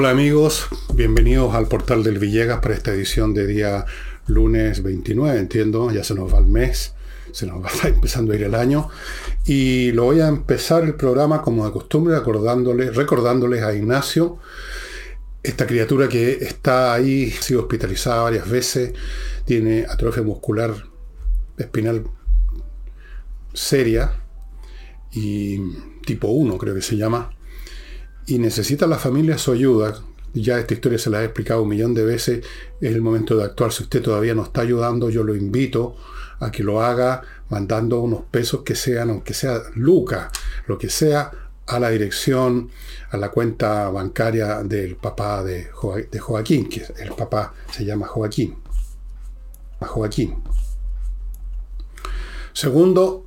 [0.00, 3.84] Hola amigos, bienvenidos al portal del Villegas para esta edición de día
[4.28, 6.94] lunes 29, entiendo, ya se nos va el mes,
[7.32, 8.90] se nos va empezando a ir el año.
[9.44, 14.38] Y lo voy a empezar el programa como de costumbre recordándoles, recordándoles a Ignacio,
[15.42, 18.92] esta criatura que está ahí, ha sido hospitalizada varias veces,
[19.46, 20.76] tiene atrofia muscular
[21.56, 22.04] espinal
[23.52, 24.12] seria
[25.10, 25.58] y
[26.06, 27.32] tipo 1 creo que se llama
[28.28, 30.02] y necesita la familia su ayuda.
[30.34, 32.44] Ya esta historia se la he explicado un millón de veces.
[32.78, 33.72] Es el momento de actuar.
[33.72, 35.96] Si usted todavía no está ayudando, yo lo invito
[36.38, 40.30] a que lo haga mandando unos pesos que sean, aunque sea Luca,
[40.66, 41.32] lo que sea,
[41.66, 42.70] a la dirección,
[43.10, 48.56] a la cuenta bancaria del papá de, Joaquín, que el papá se llama Joaquín.
[49.80, 50.42] Joaquín.
[52.52, 53.24] Segundo,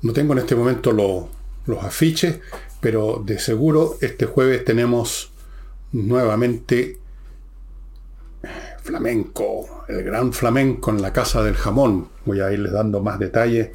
[0.00, 2.40] no tengo en este momento los afiches,
[2.80, 5.32] pero de seguro este jueves tenemos
[5.92, 6.98] nuevamente
[8.88, 12.08] flamenco, el gran flamenco en la Casa del Jamón.
[12.24, 13.70] Voy a irles dando más detalles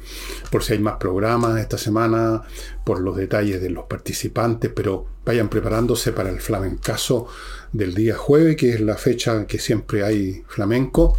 [0.50, 2.42] por si hay más programas esta semana,
[2.84, 7.28] por los detalles de los participantes, pero vayan preparándose para el flamencazo
[7.72, 11.16] del día jueves, que es la fecha que siempre hay flamenco.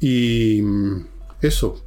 [0.00, 0.62] Y
[1.42, 1.84] eso,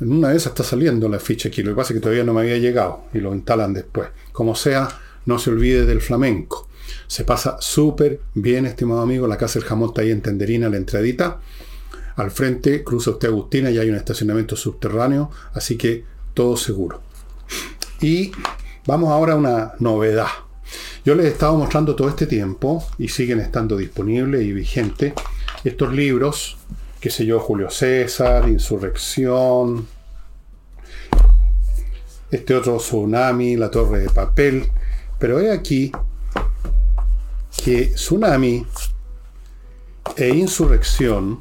[0.00, 2.24] en una de esas está saliendo la ficha aquí, lo que pasa es que todavía
[2.24, 4.08] no me había llegado y lo instalan después.
[4.38, 4.88] Como sea,
[5.26, 6.68] no se olvide del flamenco.
[7.08, 9.26] Se pasa súper bien, estimado amigo.
[9.26, 11.40] La casa del jamón está ahí en Tenderina, la entradita.
[12.14, 17.02] Al frente cruza usted Agustina y hay un estacionamiento subterráneo, así que todo seguro.
[18.00, 18.30] Y
[18.86, 20.28] vamos ahora a una novedad.
[21.04, 25.14] Yo les he estado mostrando todo este tiempo y siguen estando disponibles y vigentes
[25.64, 26.58] estos libros
[27.00, 29.86] qué sé yo, Julio César, Insurrección,
[32.30, 34.70] este otro Tsunami, La Torre de Papel,
[35.18, 35.92] pero he aquí
[37.64, 38.66] que Tsunami
[40.16, 41.40] e Insurrección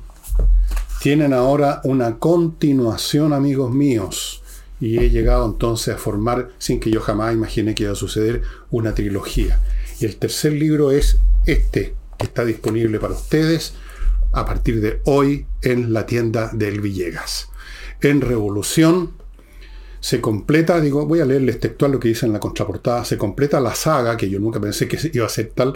[1.02, 4.44] tienen ahora una continuación, amigos míos,
[4.80, 8.42] y he llegado entonces a formar, sin que yo jamás imaginé que iba a suceder,
[8.70, 9.60] una trilogía.
[10.00, 13.74] Y el tercer libro es este, que está disponible para ustedes
[14.32, 17.50] a partir de hoy en la tienda del Villegas.
[18.02, 19.14] En Revolución
[20.00, 23.60] se completa, digo, voy a leerles textual lo que dice en la contraportada, se completa
[23.60, 25.74] la saga, que yo nunca pensé que iba a ser tal,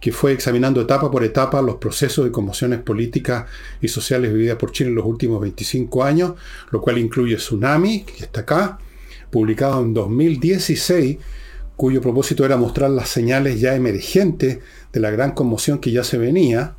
[0.00, 3.46] que fue examinando etapa por etapa los procesos de conmociones políticas
[3.80, 6.32] y sociales vividas por Chile en los últimos 25 años,
[6.70, 8.78] lo cual incluye Tsunami, que está acá,
[9.30, 11.18] publicado en 2016,
[11.76, 14.58] cuyo propósito era mostrar las señales ya emergentes
[14.92, 16.76] de la gran conmoción que ya se venía,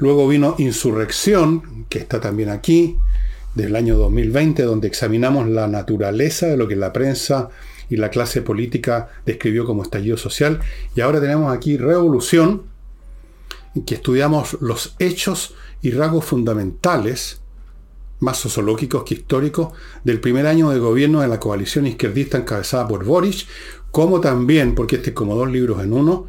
[0.00, 2.96] Luego vino Insurrección, que está también aquí,
[3.54, 7.50] del año 2020, donde examinamos la naturaleza de lo que la prensa
[7.88, 10.60] y la clase política describió como estallido social.
[10.94, 12.62] Y ahora tenemos aquí Revolución,
[13.74, 17.40] en que estudiamos los hechos y rasgos fundamentales,
[18.20, 19.72] más sociológicos que históricos,
[20.04, 23.46] del primer año de gobierno de la coalición izquierdista encabezada por Boris,
[23.90, 26.26] como también, porque este es como dos libros en uno,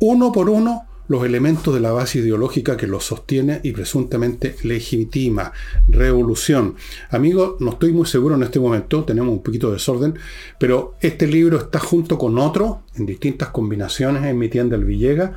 [0.00, 5.52] uno por uno, los elementos de la base ideológica que los sostiene y presuntamente legitima.
[5.88, 6.76] Revolución.
[7.10, 10.18] Amigo, no estoy muy seguro en este momento, tenemos un poquito de desorden,
[10.58, 15.34] pero este libro está junto con otro, en distintas combinaciones en mi tienda El Villega.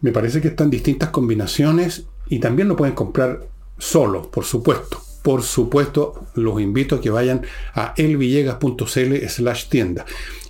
[0.00, 3.46] Me parece que están distintas combinaciones y también lo pueden comprar
[3.78, 5.00] solo, por supuesto.
[5.22, 7.42] Por supuesto, los invito a que vayan
[7.74, 10.04] a elvillegas.cl slash tienda.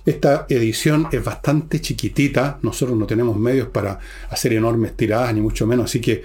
[0.05, 3.99] Esta edición es bastante chiquitita, nosotros no tenemos medios para
[4.29, 6.23] hacer enormes tiradas, ni mucho menos, así que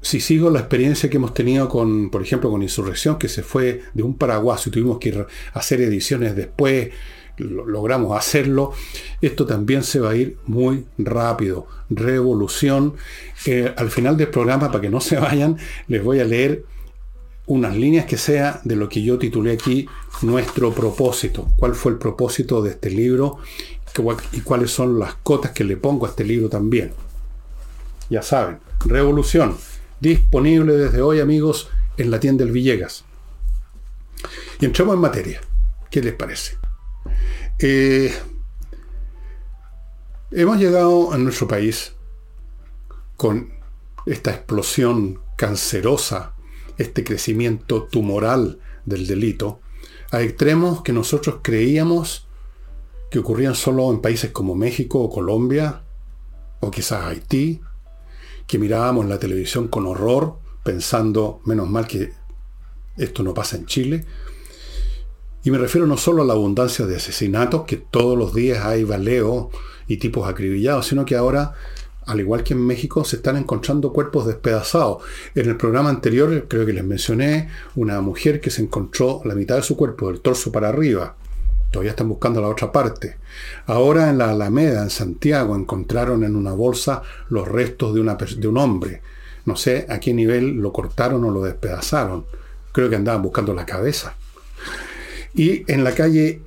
[0.00, 3.82] si sigo la experiencia que hemos tenido con, por ejemplo, con Insurrección, que se fue
[3.94, 5.24] de un paraguas y tuvimos que
[5.54, 6.90] hacer ediciones después,
[7.38, 8.72] logramos hacerlo,
[9.20, 11.66] esto también se va a ir muy rápido.
[11.90, 12.94] Revolución.
[13.46, 15.56] Eh, al final del programa, para que no se vayan,
[15.88, 16.64] les voy a leer
[17.46, 19.86] unas líneas que sea de lo que yo titulé aquí
[20.22, 21.48] nuestro propósito.
[21.56, 23.38] ¿Cuál fue el propósito de este libro?
[24.32, 26.92] Y cuáles son las cotas que le pongo a este libro también.
[28.10, 29.56] Ya saben, Revolución,
[30.00, 33.04] disponible desde hoy amigos en la tienda del Villegas.
[34.60, 35.40] Y entramos en materia.
[35.90, 36.56] ¿Qué les parece?
[37.58, 38.12] Eh,
[40.32, 41.92] hemos llegado en nuestro país
[43.16, 43.52] con
[44.06, 46.33] esta explosión cancerosa
[46.78, 49.60] este crecimiento tumoral del delito
[50.10, 52.28] a extremos que nosotros creíamos
[53.10, 55.82] que ocurrían solo en países como México o Colombia
[56.60, 57.60] o quizás Haití,
[58.46, 62.12] que mirábamos la televisión con horror pensando, menos mal que
[62.96, 64.04] esto no pasa en Chile.
[65.42, 68.84] Y me refiero no solo a la abundancia de asesinatos, que todos los días hay
[68.84, 69.48] baleos
[69.86, 71.54] y tipos acribillados, sino que ahora,
[72.06, 75.02] al igual que en México, se están encontrando cuerpos despedazados.
[75.34, 79.56] En el programa anterior, creo que les mencioné, una mujer que se encontró la mitad
[79.56, 81.16] de su cuerpo, del torso para arriba.
[81.70, 83.16] Todavía están buscando la otra parte.
[83.66, 88.02] Ahora en la Alameda, en Santiago, encontraron en una bolsa los restos de,
[88.36, 89.02] de un hombre.
[89.44, 92.26] No sé a qué nivel lo cortaron o lo despedazaron.
[92.72, 94.14] Creo que andaban buscando la cabeza.
[95.34, 96.42] Y en la calle,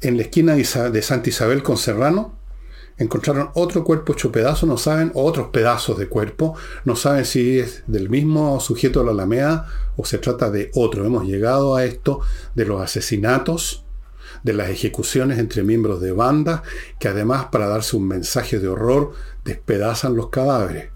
[0.00, 2.34] en la esquina de Santa Isabel con Serrano,
[2.96, 6.54] encontraron otro cuerpo hecho pedazo, no saben, otros pedazos de cuerpo,
[6.84, 11.04] no saben si es del mismo sujeto de la Alameda o se trata de otro.
[11.04, 12.20] Hemos llegado a esto
[12.54, 13.84] de los asesinatos,
[14.42, 16.62] de las ejecuciones entre miembros de bandas,
[16.98, 19.12] que además para darse un mensaje de horror
[19.44, 20.90] despedazan los cadáveres.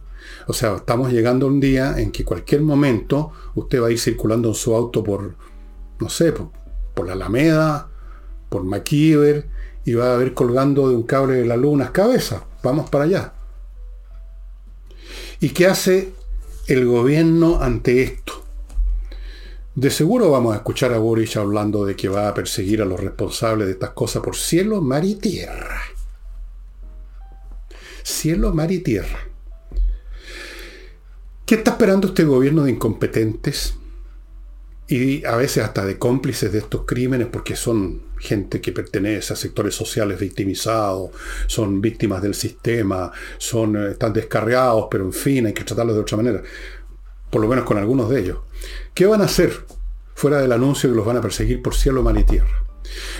[0.47, 3.99] O sea, estamos llegando a un día en que cualquier momento usted va a ir
[3.99, 5.35] circulando en su auto por,
[6.01, 6.51] no sé, por,
[6.95, 7.89] por la Alameda,
[8.49, 9.49] por McKeever,
[9.89, 12.43] y va a haber colgando de un cable de la luz unas cabezas.
[12.63, 13.33] Vamos para allá.
[15.41, 16.13] ¿Y qué hace
[16.67, 18.45] el gobierno ante esto?
[19.75, 23.01] De seguro vamos a escuchar a Boris hablando de que va a perseguir a los
[23.01, 25.81] responsables de estas cosas por cielo, mar y tierra.
[28.03, 29.21] Cielo, mar y tierra.
[31.47, 33.73] ¿Qué está esperando este gobierno de incompetentes?
[34.89, 39.37] Y a veces hasta de cómplices de estos crímenes porque son gente que pertenece a
[39.37, 41.11] sectores sociales victimizados,
[41.47, 46.01] son víctimas del sistema, son, eh, están descarriados, pero en fin, hay que tratarlos de
[46.01, 46.43] otra manera,
[47.31, 48.39] por lo menos con algunos de ellos.
[48.95, 49.53] ¿Qué van a hacer
[50.15, 52.65] fuera del anuncio que los van a perseguir por cielo, mar y tierra?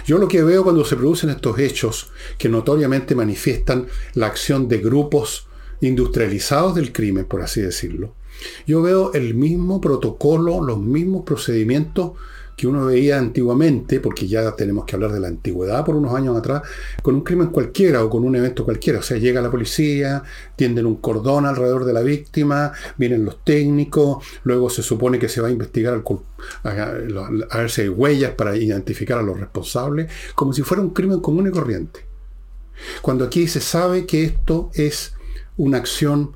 [0.07, 4.79] Yo lo que veo cuando se producen estos hechos que notoriamente manifiestan la acción de
[4.79, 5.47] grupos
[5.83, 8.15] industrializados del crimen, por así decirlo,
[8.67, 12.13] yo veo el mismo protocolo, los mismos procedimientos
[12.59, 16.37] que uno veía antiguamente, porque ya tenemos que hablar de la antigüedad por unos años
[16.37, 16.63] atrás,
[17.03, 18.99] con un crimen cualquiera o con un evento cualquiera.
[18.99, 20.25] O sea, llega la policía,
[20.57, 25.41] tienden un cordón alrededor de la víctima, vienen los técnicos, luego se supone que se
[25.41, 26.03] va a investigar
[26.65, 30.91] a, a ver si hay huellas para identificar a los responsables, como si fuera un
[30.91, 32.07] crimen común y corriente.
[33.03, 35.15] Cuando aquí se sabe que esto es
[35.57, 36.33] una acción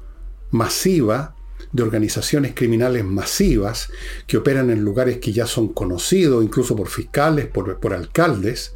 [0.53, 1.35] masiva,
[1.73, 3.91] de organizaciones criminales masivas
[4.27, 8.75] que operan en lugares que ya son conocidos, incluso por fiscales, por, alcaldes,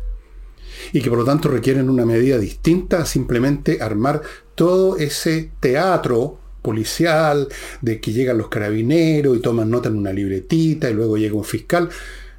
[0.93, 4.23] y que por lo tanto requieren una medida distinta a simplemente armar
[4.55, 7.49] todo ese teatro policial
[7.81, 11.45] de que llegan los carabineros y toman nota en una libretita y luego llega un
[11.45, 11.91] fiscal.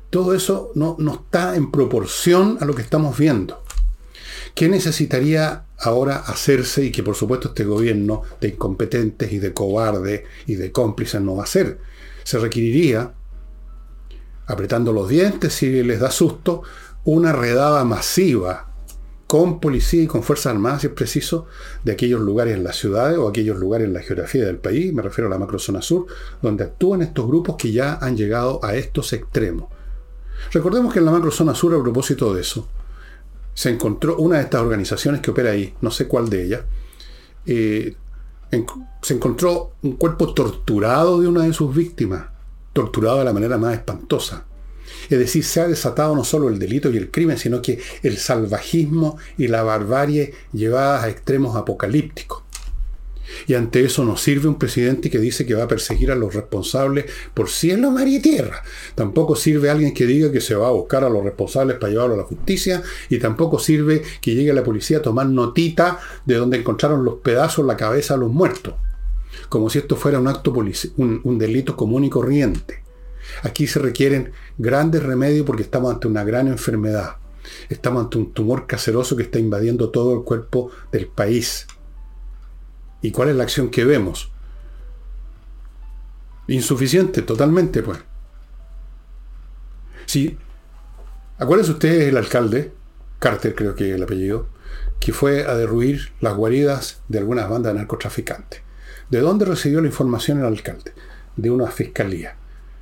[0.10, 3.64] Todo eso no, no está en proporción a lo que estamos viendo.
[4.56, 10.24] ¿Qué necesitaría ahora hacerse y que por supuesto este gobierno de incompetentes y de cobardes
[10.46, 11.80] y de cómplices no va a hacer?
[12.24, 13.14] Se requeriría,
[14.46, 16.64] apretando los dientes si les da susto,
[17.04, 18.68] una redada masiva
[19.28, 21.48] con policía y con Fuerzas Armadas, si es preciso,
[21.84, 25.02] de aquellos lugares en las ciudades o aquellos lugares en la geografía del país, me
[25.02, 26.08] refiero a la macrozona sur,
[26.42, 29.70] donde actúan estos grupos que ya han llegado a estos extremos.
[30.54, 32.70] Recordemos que en la macrozona sur, a propósito de eso,
[33.58, 36.62] se encontró una de estas organizaciones que opera ahí, no sé cuál de ellas,
[37.48, 37.96] eh,
[39.02, 42.28] se encontró un cuerpo torturado de una de sus víctimas,
[42.72, 44.46] torturado de la manera más espantosa.
[45.10, 48.18] Es decir, se ha desatado no solo el delito y el crimen, sino que el
[48.18, 52.44] salvajismo y la barbarie llevadas a extremos apocalípticos.
[53.46, 56.34] Y ante eso nos sirve un presidente que dice que va a perseguir a los
[56.34, 58.64] responsables por cielo, mar y tierra.
[58.96, 62.16] Tampoco sirve alguien que diga que se va a buscar a los responsables para llevarlo
[62.16, 62.82] a la justicia.
[63.10, 67.66] Y tampoco sirve que llegue la policía a tomar notita de donde encontraron los pedazos,
[67.66, 68.76] la cabeza a los muertos.
[69.50, 72.84] Como si esto fuera un acto un, un delito común y corriente.
[73.44, 77.18] Aquí se requieren grandes remedios porque estamos ante una gran enfermedad.
[77.70, 81.68] Estamos ante un tumor caseroso que está invadiendo todo el cuerpo del país.
[83.02, 84.32] ¿Y cuál es la acción que vemos?
[86.48, 88.00] Insuficiente, totalmente, pues.
[90.06, 90.38] Sí.
[91.38, 92.74] Acuérdense ustedes el alcalde,
[93.20, 94.48] Carter creo que es el apellido,
[95.00, 98.62] que fue a derruir las guaridas de algunas bandas de narcotraficantes.
[99.10, 100.94] ¿De dónde recibió la información el alcalde?
[101.36, 102.36] De una fiscalía.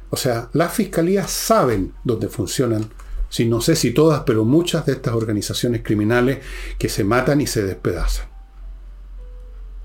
[0.10, 2.86] O sea, las fiscalías saben dónde funcionan,
[3.30, 6.40] si no sé si todas, pero muchas de estas organizaciones criminales
[6.78, 8.35] que se matan y se despedazan.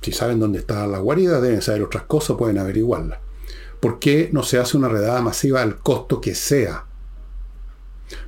[0.00, 3.20] Si saben dónde está la guarida, deben saber otras cosas, pueden averiguarla.
[3.80, 6.84] ¿Por qué no se hace una redada masiva al costo que sea?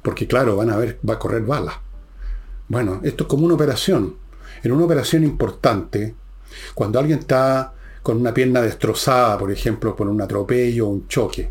[0.03, 1.77] Porque claro, van a ver, va a correr balas.
[2.69, 4.17] Bueno, esto es como una operación.
[4.63, 6.15] En una operación importante,
[6.75, 11.51] cuando alguien está con una pierna destrozada, por ejemplo, por un atropello o un choque,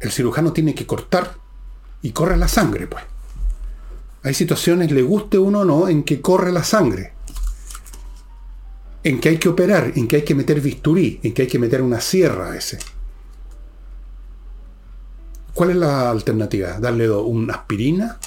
[0.00, 1.34] el cirujano tiene que cortar
[2.02, 3.02] Y corre la sangre, pues.
[4.22, 7.12] Hay situaciones, le guste uno o no, en que corre la sangre.
[9.06, 11.60] En que hay que operar, en que hay que meter bisturí, en que hay que
[11.60, 12.76] meter una sierra a ese.
[15.54, 16.80] ¿Cuál es la alternativa?
[16.80, 18.18] ¿Darle una aspirina?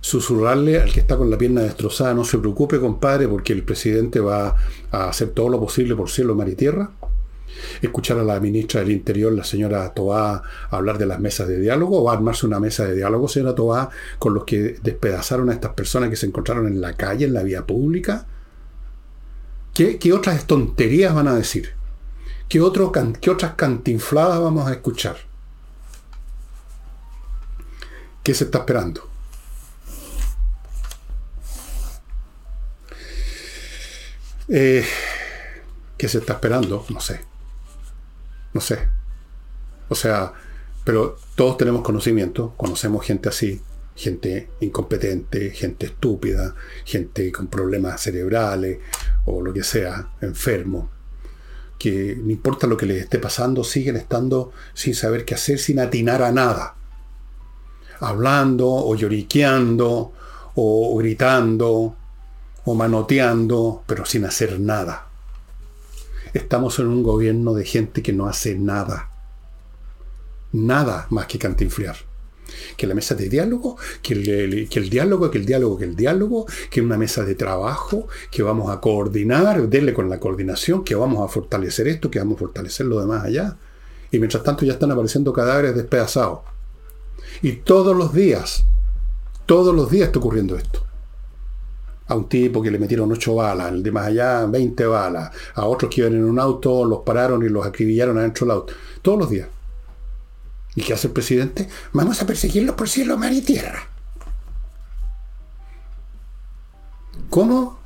[0.00, 4.20] ¿Susurrarle al que está con la pierna destrozada, no se preocupe, compadre, porque el presidente
[4.20, 4.54] va
[4.92, 6.88] a hacer todo lo posible por cielo, mar y tierra?
[7.82, 12.00] escuchar a la ministra del Interior, la señora Toá, hablar de las mesas de diálogo,
[12.00, 15.54] o va a armarse una mesa de diálogo, señora Toá, con los que despedazaron a
[15.54, 18.26] estas personas que se encontraron en la calle, en la vía pública.
[19.76, 21.74] ¿Qué, otras tonterías van a decir?
[22.48, 22.58] ¿Qué,
[23.20, 25.18] ¿Qué otras cantinfladas vamos a escuchar?
[28.22, 29.06] ¿Qué se está esperando?
[34.48, 34.82] Eh,
[35.98, 36.86] ¿Qué se está esperando?
[36.88, 37.20] No sé.
[38.54, 38.88] No sé.
[39.90, 40.32] O sea,
[40.84, 43.60] pero todos tenemos conocimiento, conocemos gente así,
[43.96, 48.78] gente incompetente, gente estúpida, gente con problemas cerebrales
[49.24, 50.90] o lo que sea, enfermo,
[51.78, 55.80] que no importa lo que les esté pasando, siguen estando sin saber qué hacer, sin
[55.80, 56.74] atinar a nada.
[57.98, 60.12] Hablando o lloriqueando
[60.54, 61.96] o gritando
[62.64, 65.06] o manoteando, pero sin hacer nada.
[66.34, 69.08] Estamos en un gobierno de gente que no hace nada.
[70.52, 71.96] Nada más que cantinfriar.
[72.76, 74.22] Que la mesa de diálogo, que el,
[74.90, 78.80] diálogo, que el diálogo, que el diálogo, que una mesa de trabajo, que vamos a
[78.80, 83.00] coordinar, denle con la coordinación, que vamos a fortalecer esto, que vamos a fortalecer lo
[83.00, 83.56] demás allá.
[84.10, 86.40] Y mientras tanto ya están apareciendo cadáveres despedazados.
[87.42, 88.64] Y todos los días,
[89.46, 90.86] todos los días está ocurriendo esto
[92.08, 95.66] a un tipo que le metieron ocho balas, el de más allá 20 balas, a
[95.66, 98.74] otros que iban en un auto, los pararon y los acribillaron adentro del auto.
[99.02, 99.48] Todos los días.
[100.76, 101.68] ¿Y qué hace el presidente?
[101.92, 103.88] Vamos a perseguirlos por cielo, mar y tierra.
[107.30, 107.80] ¿Cómo?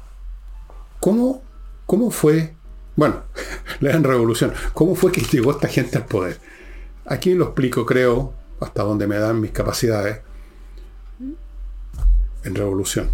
[0.99, 1.43] ¿Cómo?
[1.87, 2.57] ¿Cómo fue?
[2.97, 3.23] Bueno,
[3.81, 4.53] la gran revolución.
[4.75, 6.41] ¿Cómo fue que llegó esta gente al poder?
[7.07, 10.21] Aquí lo explico, creo, hasta donde me dan mis capacidades,
[12.43, 13.11] en revolución.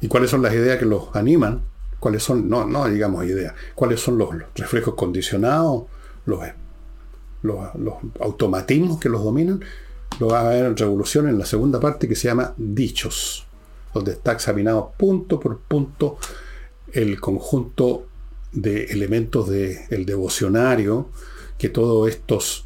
[0.00, 1.62] ¿Y cuáles son las ideas que los animan?
[1.98, 5.84] ¿Cuáles son, no, no digamos ideas, cuáles son los, reflejos condicionados,
[6.26, 6.40] los,
[7.42, 7.58] los,
[8.20, 9.64] automatismos que los dominan?
[10.20, 13.46] Lo va a ver en Revolución en la segunda parte que se llama Dichos,
[13.94, 16.18] donde está examinado punto por punto
[16.92, 18.06] el conjunto
[18.52, 21.10] de elementos del devocionario
[21.58, 22.64] que todos estos,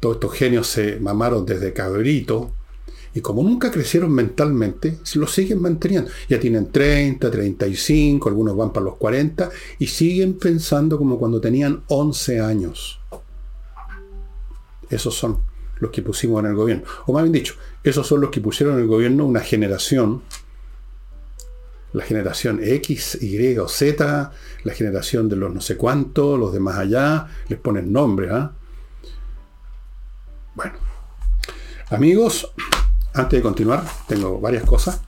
[0.00, 2.52] todos estos genios se mamaron desde cabrito
[3.14, 6.10] y como nunca crecieron mentalmente, lo siguen manteniendo.
[6.28, 11.82] Ya tienen 30, 35, algunos van para los 40 y siguen pensando como cuando tenían
[11.88, 13.00] 11 años.
[14.90, 15.38] Esos son
[15.80, 16.84] los que pusimos en el gobierno.
[17.06, 20.22] O más bien dicho, esos son los que pusieron en el gobierno una generación,
[21.92, 24.32] la generación X, Y o Z,
[24.64, 28.28] la generación de los no sé cuántos, los de más allá, les ponen nombre.
[28.30, 28.52] ¿ah?
[30.54, 30.74] Bueno,
[31.90, 32.52] amigos,
[33.18, 35.00] antes de continuar, tengo varias cosas.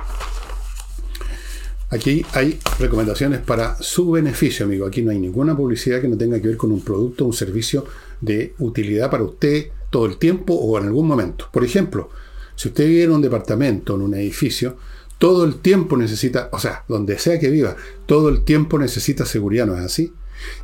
[1.90, 4.87] Aquí hay recomendaciones para su beneficio, amigo.
[4.87, 7.33] Aquí no hay ninguna publicidad que no tenga que ver con un producto o un
[7.33, 7.85] servicio
[8.21, 11.49] de utilidad para usted todo el tiempo o en algún momento.
[11.52, 12.11] Por ejemplo,
[12.55, 14.76] si usted vive en un departamento, en un edificio,
[15.19, 17.76] todo el tiempo necesita, o sea, donde sea que viva,
[18.07, 20.12] todo el tiempo necesita seguridad, ¿no es así?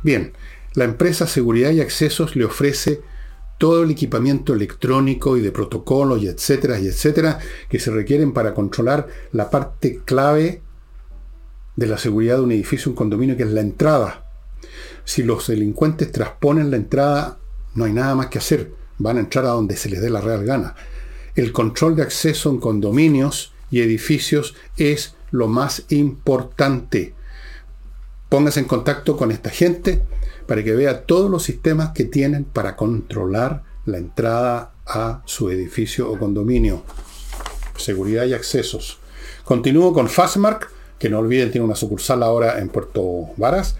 [0.03, 0.31] Bien,
[0.73, 3.01] la empresa Seguridad y Accesos le ofrece
[3.57, 8.53] todo el equipamiento electrónico y de protocolos y etcétera y etcétera que se requieren para
[8.53, 10.61] controlar la parte clave
[11.75, 14.25] de la seguridad de un edificio, un condominio, que es la entrada.
[15.05, 17.37] Si los delincuentes transponen la entrada,
[17.75, 18.71] no hay nada más que hacer.
[18.97, 20.75] Van a entrar a donde se les dé la real gana.
[21.35, 27.13] El control de acceso en condominios y edificios es lo más importante.
[28.27, 30.01] Póngase en contacto con esta gente
[30.47, 36.09] para que vea todos los sistemas que tienen para controlar la entrada a su edificio
[36.09, 36.83] o condominio.
[37.75, 38.99] Seguridad y accesos.
[39.43, 43.75] Continúo con Fastmark, que no olviden, tiene una sucursal ahora en Puerto Varas.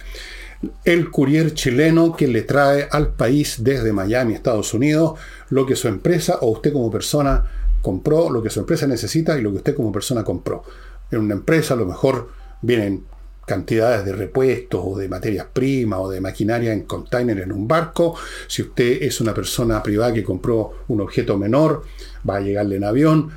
[0.83, 5.19] El courier chileno que le trae al país desde Miami, Estados Unidos,
[5.49, 7.45] lo que su empresa o usted como persona
[7.81, 10.63] compró, lo que su empresa necesita y lo que usted como persona compró.
[11.11, 12.29] En una empresa a lo mejor
[12.61, 13.05] vienen
[13.47, 18.13] cantidades de repuestos o de materias primas o de maquinaria en container en un barco.
[18.45, 21.85] Si usted es una persona privada que compró un objeto menor,
[22.29, 23.31] va a llegarle en avión.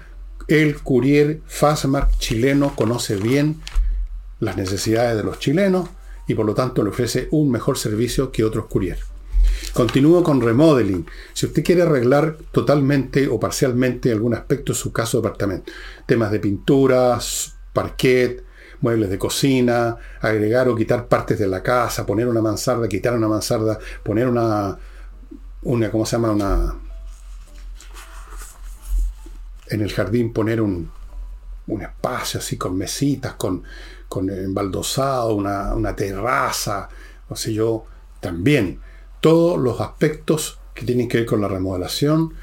[0.49, 3.61] El courier Fastmark chileno conoce bien
[4.41, 5.89] las necesidades de los chilenos
[6.27, 8.99] y por lo tanto le ofrece un mejor servicio que otros courier.
[9.73, 11.07] Continúo con remodeling.
[11.35, 15.71] Si usted quiere arreglar totalmente o parcialmente algún aspecto de su caso de apartamento,
[16.05, 18.50] temas de pinturas, parquet,
[18.81, 23.29] muebles de cocina, agregar o quitar partes de la casa, poner una mansarda, quitar una
[23.29, 24.79] mansarda, poner una,
[25.63, 26.31] una ¿cómo se llama?
[26.31, 26.75] Una,
[29.69, 30.91] en el jardín poner un,
[31.67, 33.63] un espacio así con mesitas, con,
[34.09, 36.89] con embaldosado, una, una terraza,
[37.29, 37.85] o sea, yo
[38.21, 38.81] también.
[39.21, 42.35] Todos los aspectos que tienen que ver con la remodelación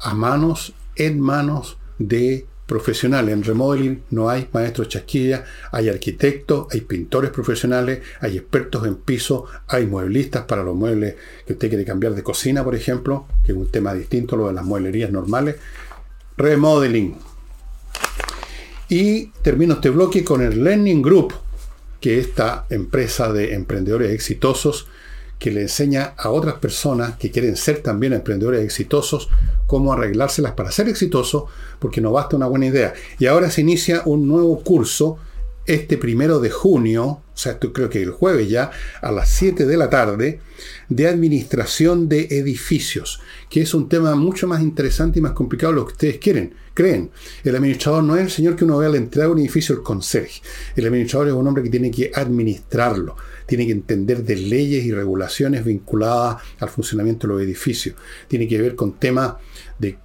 [0.00, 3.34] a manos, en manos de profesionales.
[3.34, 9.44] En remodeling no hay maestros chasquilla, hay arquitectos, hay pintores profesionales, hay expertos en piso,
[9.68, 13.58] hay mueblistas para los muebles que usted quiere cambiar de cocina, por ejemplo, que es
[13.58, 15.56] un tema distinto a lo de las mueblerías normales.
[16.38, 17.14] Remodeling.
[18.88, 21.34] Y termino este bloque con el Learning Group,
[22.00, 24.86] que es esta empresa de emprendedores exitosos
[25.42, 29.28] que le enseña a otras personas que quieren ser también emprendedores exitosos
[29.66, 31.44] cómo arreglárselas para ser exitosos,
[31.80, 32.92] porque no basta una buena idea.
[33.18, 35.18] Y ahora se inicia un nuevo curso
[35.66, 38.70] este primero de junio, o sea, creo que el jueves ya,
[39.00, 40.40] a las 7 de la tarde,
[40.88, 45.80] de administración de edificios, que es un tema mucho más interesante y más complicado de
[45.80, 47.10] lo que ustedes quieren, creen.
[47.44, 49.82] El administrador no es el señor que uno ve al entrar a un edificio, el
[49.82, 50.42] conserje.
[50.76, 53.16] El administrador es un hombre que tiene que administrarlo
[53.46, 57.96] tiene que entender de leyes y regulaciones vinculadas al funcionamiento de los edificios.
[58.28, 59.34] Tiene que ver con temas
[59.78, 59.98] de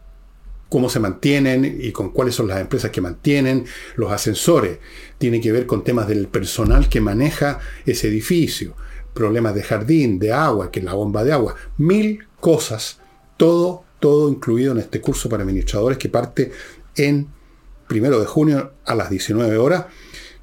[0.69, 4.79] cómo se mantienen y con cuáles son las empresas que mantienen los ascensores.
[5.17, 8.75] Tiene que ver con temas del personal que maneja ese edificio.
[9.17, 11.55] Problemas de jardín, de agua, que es la bomba de agua.
[11.77, 12.99] Mil cosas.
[13.35, 16.51] Todo, todo incluido en este curso para administradores que parte
[16.95, 17.27] en
[17.87, 19.85] primero de junio a las 19 horas.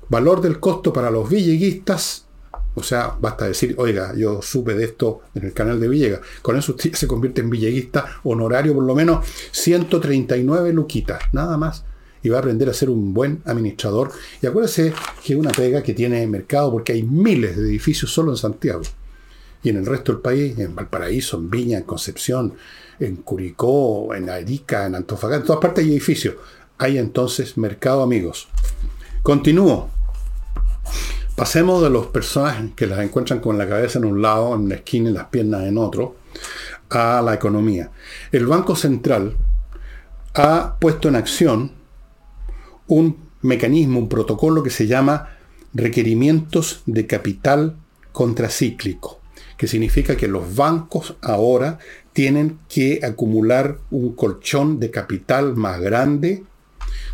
[0.09, 2.27] Valor del costo para los villeguistas,
[2.75, 6.21] o sea, basta decir, oiga, yo supe de esto en el canal de Villegas.
[6.43, 11.85] Con eso usted se convierte en villeguista honorario, por lo menos 139 luquitas, nada más.
[12.25, 14.11] Y va a aprender a ser un buen administrador.
[14.43, 14.93] Y acuérdese
[15.25, 18.83] que es una pega que tiene mercado porque hay miles de edificios solo en Santiago.
[19.63, 22.55] Y en el resto del país, en Valparaíso, en Viña, en Concepción,
[22.99, 26.35] en Curicó, en Arica, en Antofagasta, en todas partes hay edificios.
[26.79, 28.49] Hay entonces mercado, amigos.
[29.23, 29.91] Continúo.
[31.37, 34.77] Pasemos de los personajes que las encuentran con la cabeza en un lado, en una
[34.77, 36.17] esquina y las piernas en otro,
[36.91, 37.91] a la economía.
[38.33, 39.37] El Banco Central
[40.35, 41.73] ha puesto en acción
[42.87, 45.37] un mecanismo, un protocolo que se llama
[45.73, 47.77] requerimientos de capital
[48.13, 49.21] contracíclico,
[49.57, 51.79] que significa que los bancos ahora
[52.13, 56.45] tienen que acumular un colchón de capital más grande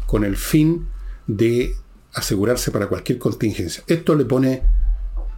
[0.06, 0.86] con el fin
[1.26, 1.74] de
[2.12, 3.82] asegurarse para cualquier contingencia.
[3.86, 4.62] Esto le pone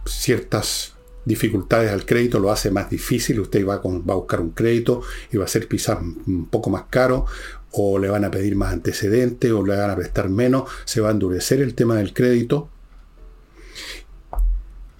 [0.05, 0.93] ciertas
[1.25, 5.45] dificultades al crédito, lo hace más difícil, usted va, a buscar un crédito y va
[5.45, 7.25] a ser quizás un poco más caro,
[7.73, 11.09] o le van a pedir más antecedentes, o le van a prestar menos, se va
[11.09, 12.69] a endurecer el tema del crédito,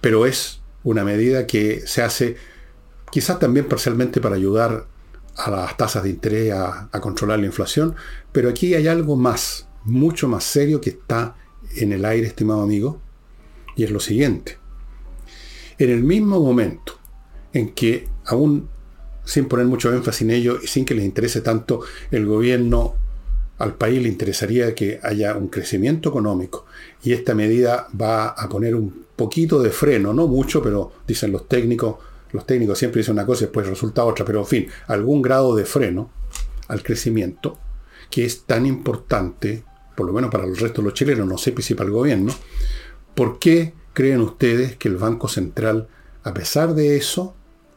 [0.00, 2.36] pero es una medida que se hace
[3.10, 4.86] quizás también parcialmente para ayudar
[5.36, 7.94] a las tasas de interés a, a controlar la inflación,
[8.32, 11.36] pero aquí hay algo más, mucho más serio que está
[11.76, 13.00] en el aire, estimado amigo,
[13.76, 14.58] y es lo siguiente.
[15.78, 16.98] En el mismo momento
[17.52, 18.68] en que, aún
[19.24, 22.94] sin poner mucho énfasis en ello y sin que les interese tanto, el gobierno
[23.58, 26.66] al país le interesaría que haya un crecimiento económico.
[27.02, 31.48] Y esta medida va a poner un poquito de freno, no mucho, pero dicen los
[31.48, 31.96] técnicos,
[32.32, 35.54] los técnicos siempre dicen una cosa y después resulta otra, pero en fin, algún grado
[35.54, 36.10] de freno
[36.68, 37.58] al crecimiento
[38.10, 41.54] que es tan importante por lo menos para el resto de los chilenos, no sé
[41.60, 42.32] si para el gobierno,
[43.14, 45.88] ¿por qué creen ustedes que el Banco Central,
[46.22, 47.34] a pesar de eso,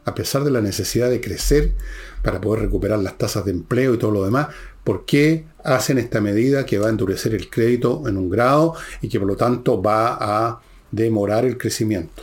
[0.08, 1.74] a pesar de la necesidad de crecer
[2.22, 4.48] para poder recuperar las tasas de empleo y todo lo demás,
[4.84, 9.08] ¿por qué hacen esta medida que va a endurecer el crédito en un grado y
[9.08, 12.22] que por lo tanto va a demorar el crecimiento?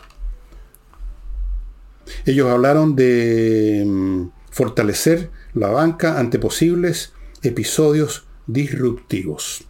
[2.26, 9.64] Ellos hablaron de mm, fortalecer la banca ante posibles episodios disruptivos.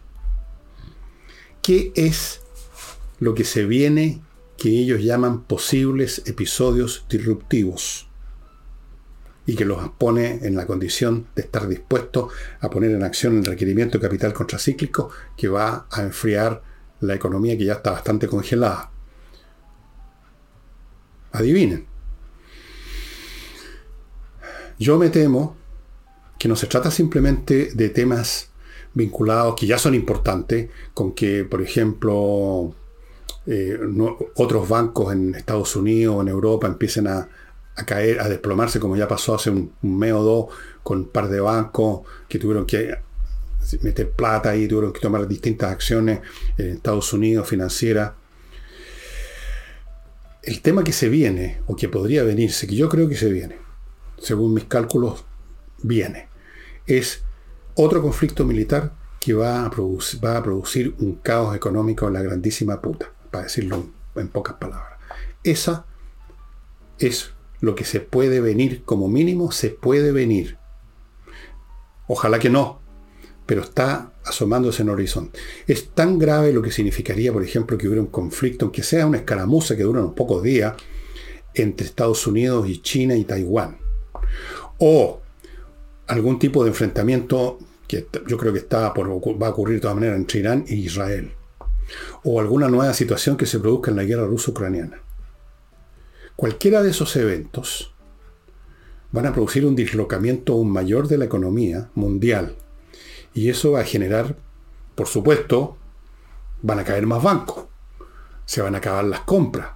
[1.62, 2.40] ¿Qué es
[3.18, 4.22] lo que se viene
[4.56, 8.05] que ellos llaman posibles episodios disruptivos?
[9.46, 13.44] Y que los pone en la condición de estar dispuestos a poner en acción el
[13.44, 16.62] requerimiento de capital contracíclico que va a enfriar
[17.00, 18.90] la economía que ya está bastante congelada.
[21.32, 21.86] Adivinen.
[24.78, 25.56] Yo me temo
[26.38, 28.50] que no se trata simplemente de temas
[28.94, 32.74] vinculados, que ya son importantes, con que, por ejemplo,
[33.46, 33.78] eh,
[34.34, 37.28] otros bancos en Estados Unidos o en Europa empiecen a,
[37.76, 40.46] a caer, a desplomarse como ya pasó hace un, mes o dos
[40.82, 42.98] con un par de bancos que tuvieron que
[43.82, 46.20] meter plata ahí, tuvieron que tomar distintas acciones
[46.56, 48.12] en Estados Unidos financieras.
[50.42, 53.58] El tema que se viene, o que podría venirse, que yo creo que se viene,
[54.18, 55.24] según mis cálculos,
[55.82, 56.28] viene,
[56.86, 57.24] es
[57.74, 62.22] otro conflicto militar que va a, producir, va a producir un caos económico en la
[62.22, 65.00] grandísima puta, para decirlo en pocas palabras.
[65.42, 65.84] Esa
[66.98, 70.58] es lo que se puede venir, como mínimo se puede venir.
[72.08, 72.80] Ojalá que no,
[73.46, 75.38] pero está asomándose en horizonte.
[75.66, 79.18] Es tan grave lo que significaría, por ejemplo, que hubiera un conflicto, aunque sea una
[79.18, 80.74] escaramuza que dura unos pocos días,
[81.54, 83.78] entre Estados Unidos y China y Taiwán.
[84.78, 85.20] O
[86.08, 90.18] algún tipo de enfrentamiento que yo creo que está va a ocurrir de todas maneras
[90.18, 91.32] entre Irán e Israel.
[92.24, 95.05] O alguna nueva situación que se produzca en la guerra ruso-ucraniana.
[96.36, 97.94] Cualquiera de esos eventos
[99.10, 102.56] van a producir un dislocamiento aún mayor de la economía mundial.
[103.32, 104.36] Y eso va a generar,
[104.94, 105.78] por supuesto,
[106.60, 107.64] van a caer más bancos,
[108.44, 109.68] se van a acabar las compras,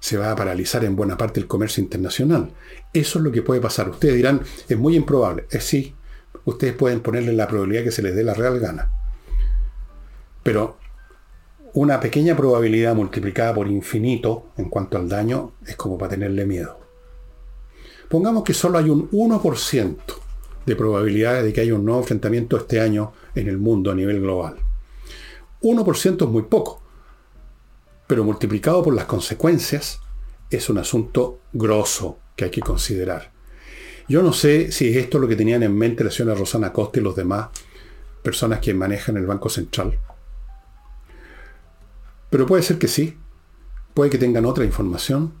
[0.00, 2.52] se va a paralizar en buena parte el comercio internacional.
[2.92, 3.88] Eso es lo que puede pasar.
[3.88, 5.46] Ustedes dirán, es muy improbable.
[5.50, 5.94] Es sí,
[6.44, 8.90] ustedes pueden ponerle la probabilidad que se les dé la real gana.
[10.42, 10.78] Pero
[11.74, 16.78] una pequeña probabilidad multiplicada por infinito en cuanto al daño es como para tenerle miedo.
[18.08, 19.96] Pongamos que solo hay un 1%
[20.64, 24.20] de probabilidades de que haya un nuevo enfrentamiento este año en el mundo a nivel
[24.20, 24.56] global.
[25.62, 26.80] 1% es muy poco,
[28.06, 30.00] pero multiplicado por las consecuencias
[30.50, 33.32] es un asunto grosso que hay que considerar.
[34.08, 37.00] Yo no sé si esto es lo que tenían en mente la señora Rosana Costa
[37.00, 37.48] y los demás
[38.22, 39.98] personas que manejan el Banco Central.
[42.30, 43.16] Pero puede ser que sí.
[43.94, 45.32] Puede que tengan otra información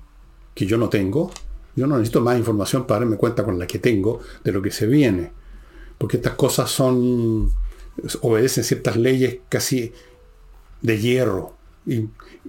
[0.54, 1.30] que yo no tengo.
[1.76, 4.70] Yo no necesito más información para darme cuenta con la que tengo de lo que
[4.70, 5.32] se viene.
[5.98, 7.52] Porque estas cosas son.
[8.22, 9.92] obedecen ciertas leyes casi
[10.80, 11.56] de hierro,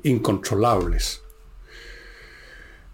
[0.04, 1.22] incontrolables.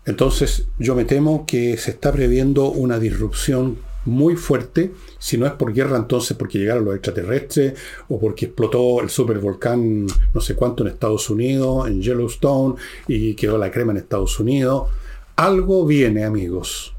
[0.06, 5.54] Entonces yo me temo que se está previendo una disrupción muy fuerte, si no es
[5.54, 10.84] por guerra entonces porque llegaron los extraterrestres o porque explotó el supervolcán no sé cuánto
[10.84, 12.76] en Estados Unidos, en Yellowstone
[13.08, 14.89] y quedó la crema en Estados Unidos.
[15.36, 16.94] Algo viene amigos,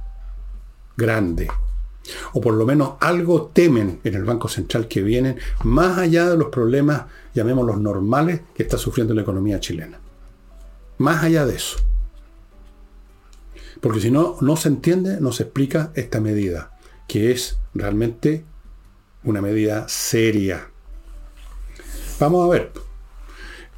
[0.96, 1.48] grande.
[2.34, 6.36] O por lo menos algo temen en el Banco Central que vienen, más allá de
[6.36, 9.98] los problemas, llamémoslos normales, que está sufriendo la economía chilena.
[10.98, 11.78] Más allá de eso.
[13.80, 16.75] Porque si no, no se entiende, no se explica esta medida
[17.06, 18.44] que es realmente
[19.24, 20.70] una medida seria.
[22.18, 22.86] Vamos a ver.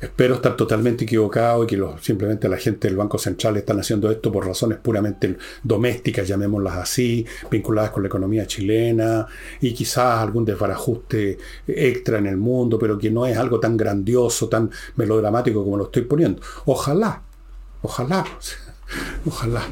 [0.00, 4.30] Espero estar totalmente equivocado y que simplemente la gente del Banco Central están haciendo esto
[4.30, 9.26] por razones puramente domésticas, llamémoslas así, vinculadas con la economía chilena
[9.60, 14.48] y quizás algún desbarajuste extra en el mundo, pero que no es algo tan grandioso,
[14.48, 16.42] tan melodramático como lo estoy poniendo.
[16.66, 17.20] Ojalá,
[17.82, 18.24] ojalá,
[19.26, 19.62] ojalá.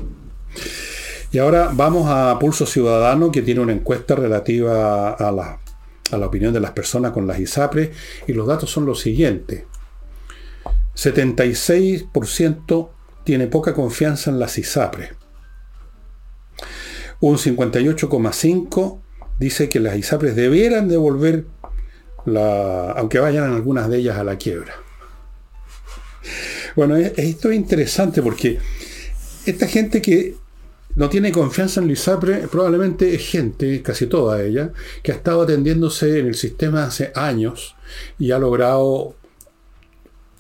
[1.33, 5.59] Y ahora vamos a Pulso Ciudadano, que tiene una encuesta relativa a la,
[6.27, 7.91] opinión de las personas con las ISAPRES,
[8.27, 9.65] y los datos son los siguientes.
[10.95, 12.89] 76%
[13.25, 15.11] tiene poca confianza en las ISAPRES.
[17.21, 19.01] Un 58,5%
[19.39, 21.47] dice que las ISAPRES debieran devolver,
[22.25, 24.75] la, aunque vayan algunas de ellas a la quiebra.
[26.77, 28.59] Bueno, esto es interesante porque
[29.47, 30.37] esta gente que
[30.97, 36.19] no tiene confianza en Lisapre, probablemente es gente, casi toda ella, que ha estado atendiéndose
[36.19, 37.77] en el sistema hace años
[38.19, 39.15] y ha logrado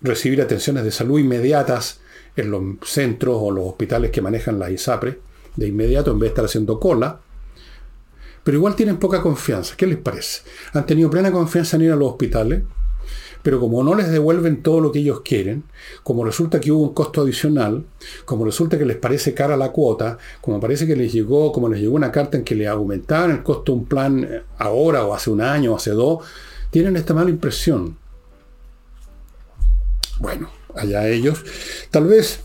[0.01, 2.01] recibir atenciones de salud inmediatas
[2.37, 5.19] en los centros o los hospitales que manejan la ISAPRE,
[5.57, 7.21] de inmediato en vez de estar haciendo cola.
[8.43, 9.75] Pero igual tienen poca confianza.
[9.77, 10.43] ¿Qué les parece?
[10.73, 12.63] Han tenido plena confianza en ir a los hospitales,
[13.47, 15.63] pero como no les devuelven todo lo que ellos quieren,
[16.03, 17.85] como resulta que hubo un costo adicional,
[18.25, 21.79] como resulta que les parece cara la cuota, como parece que les llegó, como les
[21.79, 25.15] llegó una carta en que le aumentaban el costo de un plan eh, ahora o
[25.15, 26.27] hace un año o hace dos,
[26.73, 27.97] tienen esta mala impresión.
[30.19, 31.45] Bueno, allá ellos.
[31.93, 32.41] Tal vez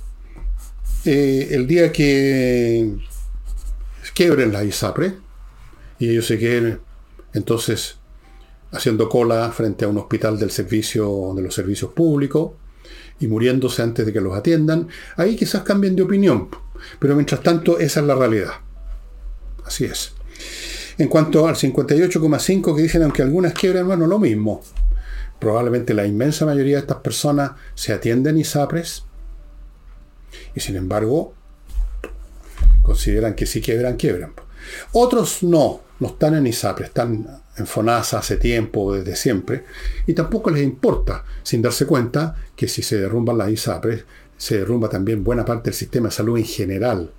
[1.05, 2.95] eh, el día que
[4.13, 5.13] quiebren la ISAPRE
[5.97, 6.79] y ellos se queden
[7.33, 7.97] entonces
[8.71, 12.51] haciendo cola frente a un hospital del servicio, de los servicios públicos
[13.19, 16.49] y muriéndose antes de que los atiendan, ahí quizás cambien de opinión.
[16.99, 18.53] Pero mientras tanto, esa es la realidad.
[19.65, 20.13] Así es.
[20.97, 24.61] En cuanto al 58,5 que dicen, aunque algunas quiebran, bueno, lo mismo.
[25.39, 29.03] Probablemente la inmensa mayoría de estas personas se atienden y sapres.
[30.55, 31.33] Y sin embargo,
[32.81, 34.33] consideran que si quiebran, quiebran.
[34.91, 39.65] Otros no, no están en ISAPRE, están en FONASA hace tiempo, desde siempre,
[40.07, 44.03] y tampoco les importa, sin darse cuenta que si se derrumban las ISAPRES,
[44.35, 47.11] se derrumba también buena parte del sistema de salud en general.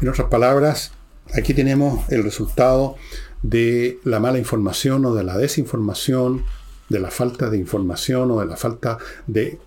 [0.00, 0.90] En otras palabras,
[1.32, 2.96] aquí tenemos el resultado
[3.42, 6.44] de la mala información o de la desinformación,
[6.88, 9.60] de la falta de información o de la falta de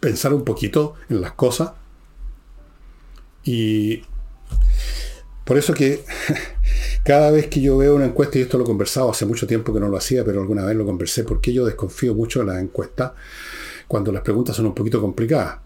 [0.00, 1.74] pensar un poquito en las cosas.
[3.44, 4.02] Y
[5.44, 6.04] por eso que
[7.04, 9.72] cada vez que yo veo una encuesta, y esto lo he conversado hace mucho tiempo
[9.72, 12.62] que no lo hacía, pero alguna vez lo conversé, porque yo desconfío mucho de las
[12.62, 13.12] encuestas
[13.88, 15.58] cuando las preguntas son un poquito complicadas.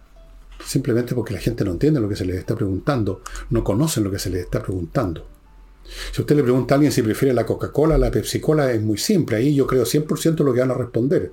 [0.65, 4.11] Simplemente porque la gente no entiende lo que se les está preguntando, no conocen lo
[4.11, 5.27] que se les está preguntando.
[6.13, 9.37] Si usted le pregunta a alguien si prefiere la Coca-Cola la Pepsi-Cola, es muy simple.
[9.37, 11.33] Ahí yo creo 100% lo que van a responder.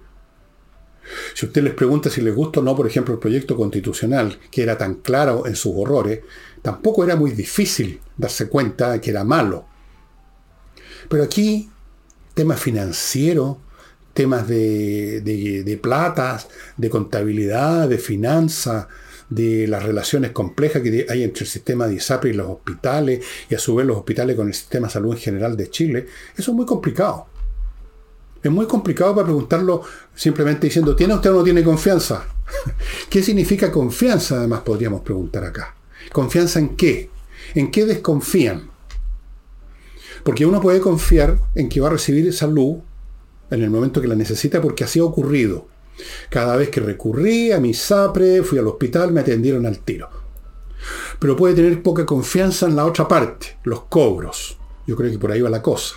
[1.33, 4.63] Si usted les pregunta si les gusta o no, por ejemplo, el proyecto constitucional, que
[4.63, 6.21] era tan claro en sus horrores,
[6.63, 9.65] tampoco era muy difícil darse cuenta de que era malo.
[11.09, 11.69] Pero aquí,
[12.33, 13.57] temas financieros,
[14.13, 16.47] temas de, de, platas,
[16.77, 18.87] de contabilidad, de finanzas,
[19.29, 23.55] de las relaciones complejas que hay entre el sistema de ISAPRE y los hospitales, y
[23.55, 26.51] a su vez los hospitales con el sistema de salud en general de Chile, eso
[26.51, 27.27] es muy complicado.
[28.41, 29.83] Es muy complicado para preguntarlo
[30.15, 32.25] simplemente diciendo, ¿tiene usted o no tiene confianza?
[33.09, 34.37] ¿Qué significa confianza?
[34.37, 35.75] Además podríamos preguntar acá.
[36.11, 37.09] ¿Confianza en qué?
[37.55, 38.69] ¿En qué desconfían?
[40.23, 42.77] Porque uno puede confiar en que va a recibir salud
[43.51, 45.67] en el momento que la necesita porque así ha ocurrido.
[46.29, 50.09] Cada vez que recurrí a mi SAPRE, fui al hospital, me atendieron al tiro.
[51.19, 54.57] Pero puede tener poca confianza en la otra parte, los cobros.
[54.87, 55.95] Yo creo que por ahí va la cosa.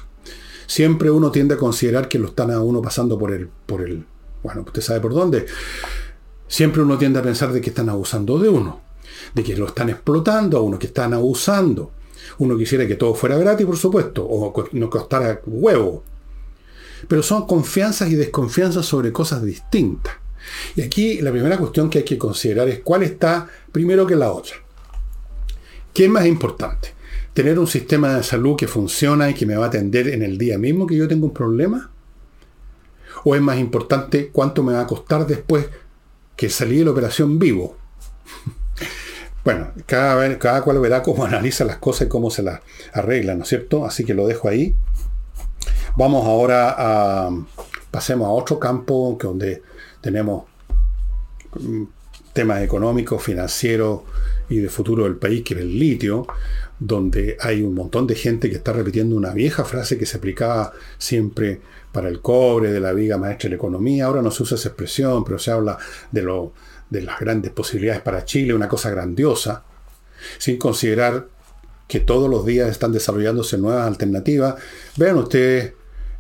[0.67, 4.05] Siempre uno tiende a considerar que lo están a uno pasando por el, por el,
[4.43, 5.47] bueno, usted sabe por dónde.
[6.49, 8.81] Siempre uno tiende a pensar de que están abusando de uno,
[9.35, 11.93] de que lo están explotando a uno, que están abusando.
[12.39, 16.03] Uno quisiera que todo fuera gratis, por supuesto, o no costara huevo.
[17.09, 20.15] Pero son confianzas y desconfianzas sobre cosas distintas.
[20.75, 24.33] Y aquí la primera cuestión que hay que considerar es cuál está primero que la
[24.33, 24.57] otra.
[25.93, 26.95] ¿Qué es más importante?
[27.33, 30.39] ¿Tener un sistema de salud que funciona y que me va a atender en el
[30.39, 31.91] día mismo que yo tengo un problema?
[33.25, 35.67] ¿O es más importante cuánto me va a costar después
[36.37, 37.77] que salí de la operación vivo?
[39.47, 43.45] Bueno, cada, cada cual verá cómo analiza las cosas y cómo se las arregla, ¿no
[43.45, 43.87] es cierto?
[43.87, 44.75] Así que lo dejo ahí.
[45.97, 47.31] Vamos ahora a,
[47.93, 49.63] pasemos a otro campo que donde
[50.01, 50.47] tenemos
[51.61, 51.85] mm,
[52.33, 54.01] temas económicos, financieros
[54.49, 56.27] y de futuro del país, que es el litio,
[56.81, 60.73] donde hay un montón de gente que está repitiendo una vieja frase que se aplicaba
[60.99, 61.61] siempre
[61.93, 64.07] para el cobre, de la viga maestra de la economía.
[64.07, 65.79] Ahora no se usa esa expresión, pero se habla
[66.11, 66.53] de, lo,
[66.91, 69.65] de las grandes posibilidades para Chile, una cosa grandiosa,
[70.39, 71.29] sin considerar
[71.89, 74.57] que todos los días están desarrollándose nuevas alternativas.
[74.97, 75.73] Vean ustedes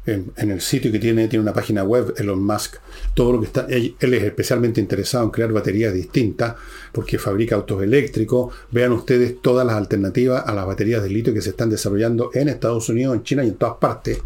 [0.07, 2.77] en, el sitio que tiene, tiene una página web, Elon Musk,
[3.15, 6.55] todo lo que está, él, es especialmente interesado en crear baterías distintas,
[6.93, 8.55] porque fabrica autos eléctricos.
[8.71, 12.49] Vean ustedes todas las alternativas a las baterías de litio que se están desarrollando en
[12.49, 14.21] Estados Unidos, en China y en todas partes.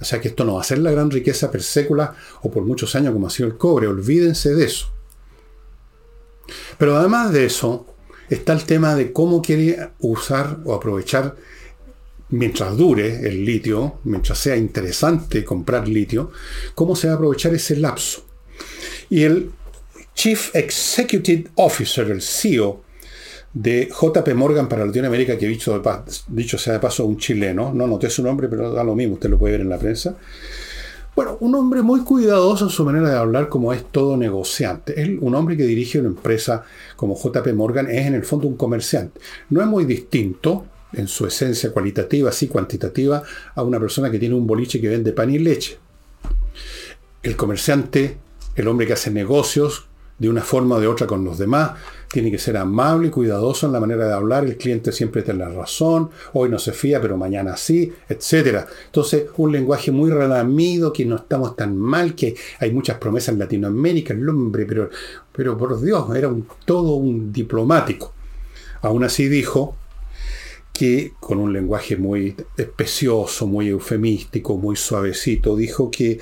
[0.00, 2.64] O sea que esto no va a ser la gran riqueza per sécula o por
[2.64, 4.88] muchos años como ha sido el cobre, olvídense de eso.
[6.78, 7.86] Pero además de eso,
[8.30, 11.36] está el tema de cómo quiere usar o aprovechar
[12.30, 16.32] mientras dure el litio, mientras sea interesante comprar litio,
[16.74, 18.24] cómo se va a aprovechar ese lapso.
[19.10, 19.50] Y el
[20.14, 22.82] Chief Executive Officer, el CEO
[23.52, 25.80] de JP Morgan para Latinoamérica, que dicho,
[26.28, 29.30] dicho sea de paso un chileno, no noté su nombre, pero da lo mismo, usted
[29.30, 30.16] lo puede ver en la prensa.
[31.14, 35.00] Bueno, un hombre muy cuidadoso en su manera de hablar, como es todo negociante.
[35.00, 36.64] Él, un hombre que dirige una empresa
[36.96, 39.20] como JP Morgan, es en el fondo un comerciante.
[39.50, 43.22] No es muy distinto en su esencia cualitativa, sí cuantitativa,
[43.54, 45.78] a una persona que tiene un boliche que vende pan y leche.
[47.22, 48.18] El comerciante,
[48.56, 49.86] el hombre que hace negocios
[50.18, 51.72] de una forma o de otra con los demás,
[52.14, 55.40] tiene que ser amable y cuidadoso en la manera de hablar, el cliente siempre tiene
[55.40, 58.66] la razón, hoy no se fía, pero mañana sí, etc.
[58.86, 63.40] Entonces, un lenguaje muy relamido, que no estamos tan mal, que hay muchas promesas en
[63.40, 64.90] Latinoamérica, el hombre, pero,
[65.32, 66.32] pero por Dios, era
[66.64, 68.12] todo un diplomático.
[68.82, 69.74] Aún así dijo,
[70.72, 76.20] que con un lenguaje muy especioso, muy eufemístico, muy suavecito, dijo que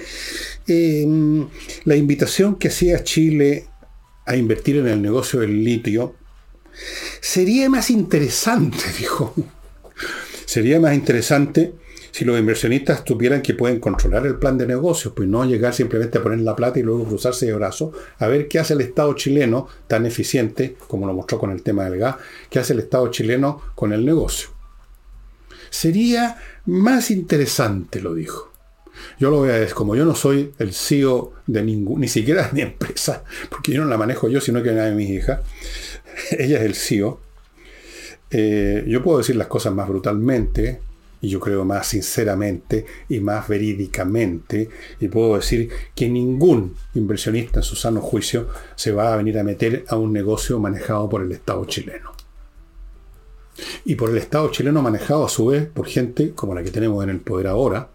[0.67, 1.47] em,
[1.85, 3.67] la invitación que hacía Chile
[4.25, 6.15] a invertir en el negocio del litio
[7.21, 9.35] sería más interesante, dijo.
[10.47, 11.75] Sería más interesante
[12.11, 16.19] si los inversionistas tuvieran que pueden controlar el plan de negocios, pues no llegar simplemente
[16.19, 19.15] a poner la plata y luego cruzarse de brazos, a ver qué hace el Estado
[19.15, 22.17] chileno tan eficiente, como lo mostró con el tema del gas,
[22.51, 24.51] qué hace el Estado chileno con el negocio.
[25.71, 28.52] Sería más interesante, lo dijo.
[29.19, 32.49] Yo lo voy a decir, como yo no soy el CEO de ningún, ni siquiera
[32.49, 35.41] de mi empresa, porque yo no la manejo yo, sino que una de mis hijas,
[36.39, 37.21] ella es el CEO,
[38.31, 40.81] eh, yo puedo decir las cosas más brutalmente,
[41.23, 44.69] y yo creo más sinceramente y más verídicamente,
[45.01, 49.45] y puedo decir que ningún inversionista en su sano juicio se va a venir a
[49.45, 52.13] meter a un negocio manejado por el Estado chileno.
[53.85, 57.03] Y por el Estado chileno manejado a su vez por gente como la que tenemos
[57.05, 57.89] en el poder ahora,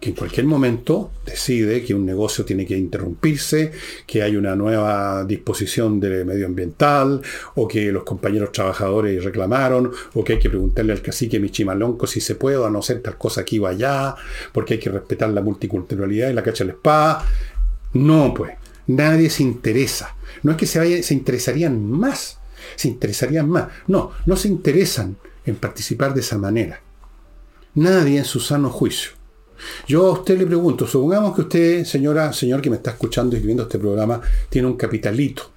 [0.00, 3.72] que en cualquier momento decide que un negocio tiene que interrumpirse,
[4.06, 7.20] que hay una nueva disposición de medioambiental,
[7.56, 12.20] o que los compañeros trabajadores reclamaron, o que hay que preguntarle al cacique Michimalonco si
[12.20, 14.14] se puede o no hacer tal cosa aquí o allá,
[14.52, 17.26] porque hay que respetar la multiculturalidad y la cacha de la espada.
[17.94, 18.52] No, pues,
[18.86, 20.14] nadie se interesa.
[20.44, 22.38] No es que se, se interesarían más,
[22.76, 23.66] se interesarían más.
[23.88, 26.80] No, no se interesan en participar de esa manera.
[27.74, 29.17] Nadie en su sano juicio
[29.86, 33.40] yo a usted le pregunto, supongamos que usted, señora, señor que me está escuchando y
[33.40, 35.50] viendo este programa, tiene un capitalito,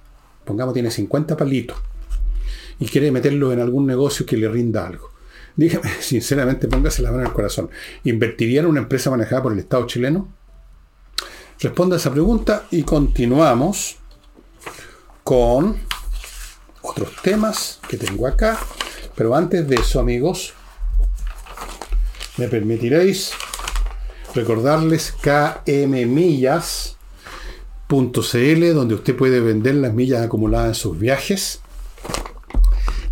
[0.44, 1.76] pongamos tiene 50 palitos,
[2.78, 5.10] y quiere meterlo en algún negocio que le rinda algo.
[5.56, 7.70] Dígame, sinceramente, póngase la mano en el corazón.
[8.04, 10.28] ¿Invertiría en una empresa manejada por el Estado chileno?
[11.60, 13.96] Responda a esa pregunta y continuamos
[15.22, 15.76] con
[16.82, 18.58] otros temas que tengo acá.
[19.14, 20.54] Pero antes de eso, amigos,
[22.38, 23.32] me permitiréis
[24.34, 25.14] Recordarles
[25.64, 26.94] kmmillas.cl,
[28.74, 31.60] donde usted puede vender las millas acumuladas en sus viajes.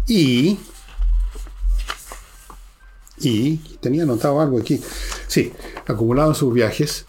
[0.06, 0.58] Y.
[3.18, 3.56] Y.
[3.80, 4.80] Tenía anotado algo aquí.
[5.26, 5.52] Sí,
[5.86, 7.06] acumulado en sus viajes,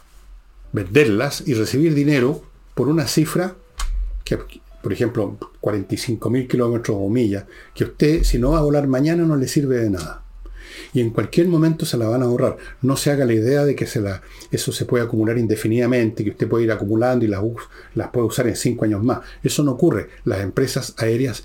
[0.73, 2.43] venderlas y recibir dinero
[2.75, 3.55] por una cifra
[4.25, 4.37] que,
[4.83, 9.23] por ejemplo, 45 mil kilómetros o millas, que usted, si no va a volar mañana,
[9.23, 10.23] no le sirve de nada
[10.93, 12.57] y en cualquier momento se la van a ahorrar.
[12.81, 16.31] No se haga la idea de que se la, eso se puede acumular indefinidamente, que
[16.31, 17.41] usted puede ir acumulando y las,
[18.11, 19.19] puede usar en cinco años más.
[19.43, 20.09] Eso no ocurre.
[20.25, 21.43] Las empresas aéreas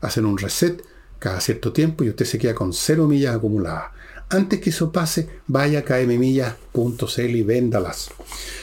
[0.00, 0.82] hacen un reset
[1.18, 3.92] cada cierto tiempo y usted se queda con cero millas acumuladas.
[4.28, 8.10] Antes que eso pase, vaya a kmmillas.cl y véndalas.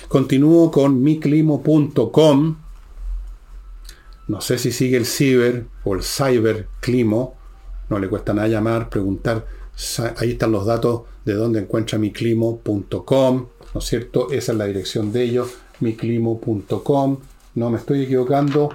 [0.08, 2.58] Continúo con miclimo.com.
[4.28, 7.38] No sé si sigue el ciber o el cyberclimo.
[7.90, 9.46] No le cuesta nada llamar, preguntar
[10.18, 14.30] Ahí están los datos de donde encuentra miclimo.com, ¿no es cierto?
[14.32, 17.18] Esa es la dirección de ellos, miclimo.com.
[17.56, 18.70] No me estoy equivocando.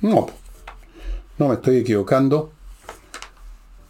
[0.00, 0.28] No,
[1.38, 2.52] no me estoy equivocando.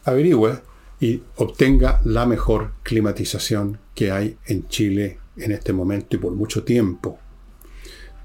[0.04, 0.59] Averigüe
[1.00, 6.64] y obtenga la mejor climatización que hay en Chile en este momento y por mucho
[6.64, 7.18] tiempo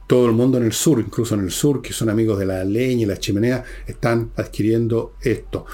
[0.08, 2.64] todo el mundo en el sur, incluso en el sur, que son amigos de la
[2.64, 5.66] leña y la chimenea, están adquiriendo esto.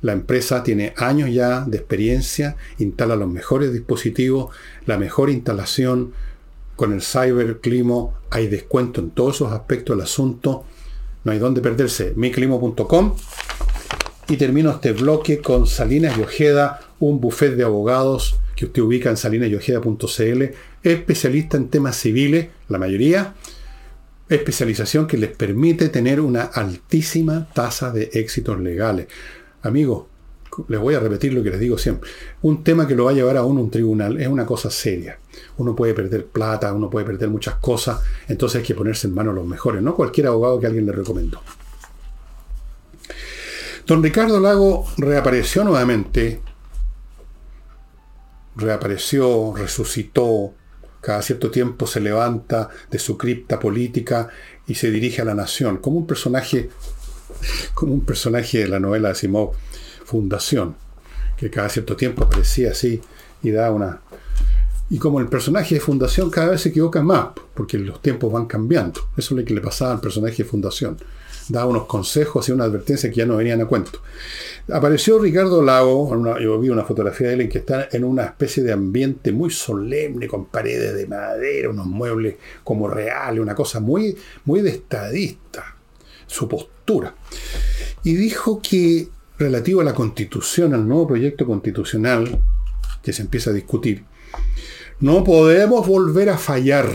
[0.00, 4.54] La empresa tiene años ya de experiencia, instala los mejores dispositivos,
[4.86, 6.12] la mejor instalación.
[6.76, 10.64] Con el cyberclimo hay descuento en todos esos aspectos del asunto.
[11.24, 12.14] No hay dónde perderse.
[12.16, 13.14] miclimo.com.
[14.28, 19.10] Y termino este bloque con Salinas y Ojeda, un buffet de abogados que usted ubica
[19.10, 20.42] en salinasyojeda.cl,
[20.82, 23.34] especialista en temas civiles, la mayoría,
[24.28, 29.06] especialización que les permite tener una altísima tasa de éxitos legales.
[29.62, 30.06] Amigos,
[30.68, 32.10] les voy a repetir lo que les digo siempre.
[32.42, 35.18] Un tema que lo va a llevar a uno un tribunal es una cosa seria.
[35.58, 39.34] Uno puede perder plata, uno puede perder muchas cosas, entonces hay que ponerse en manos
[39.34, 41.40] los mejores, no cualquier abogado que alguien le recomendó.
[43.86, 46.40] Don Ricardo Lago reapareció nuevamente,
[48.56, 50.54] reapareció, resucitó,
[51.04, 54.30] cada cierto tiempo se levanta de su cripta política
[54.66, 56.70] y se dirige a la nación, como un personaje,
[57.74, 59.50] como un personaje de la novela de Simón
[60.06, 60.76] Fundación,
[61.36, 63.02] que cada cierto tiempo aparecía así
[63.42, 64.00] y da una...
[64.88, 68.46] Y como el personaje de Fundación cada vez se equivoca más, porque los tiempos van
[68.46, 69.00] cambiando.
[69.16, 70.96] Eso es lo que le pasaba al personaje de Fundación.
[71.48, 74.00] Daba unos consejos y una advertencia que ya no venían a cuento.
[74.72, 78.62] Apareció Ricardo Lago, yo vi una fotografía de él en que está en una especie
[78.62, 84.16] de ambiente muy solemne, con paredes de madera, unos muebles como reales, una cosa muy,
[84.46, 85.76] muy de estadista,
[86.26, 87.14] su postura.
[88.04, 92.40] Y dijo que relativo a la constitución, al nuevo proyecto constitucional
[93.02, 94.04] que se empieza a discutir,
[95.00, 96.88] no podemos volver a fallar.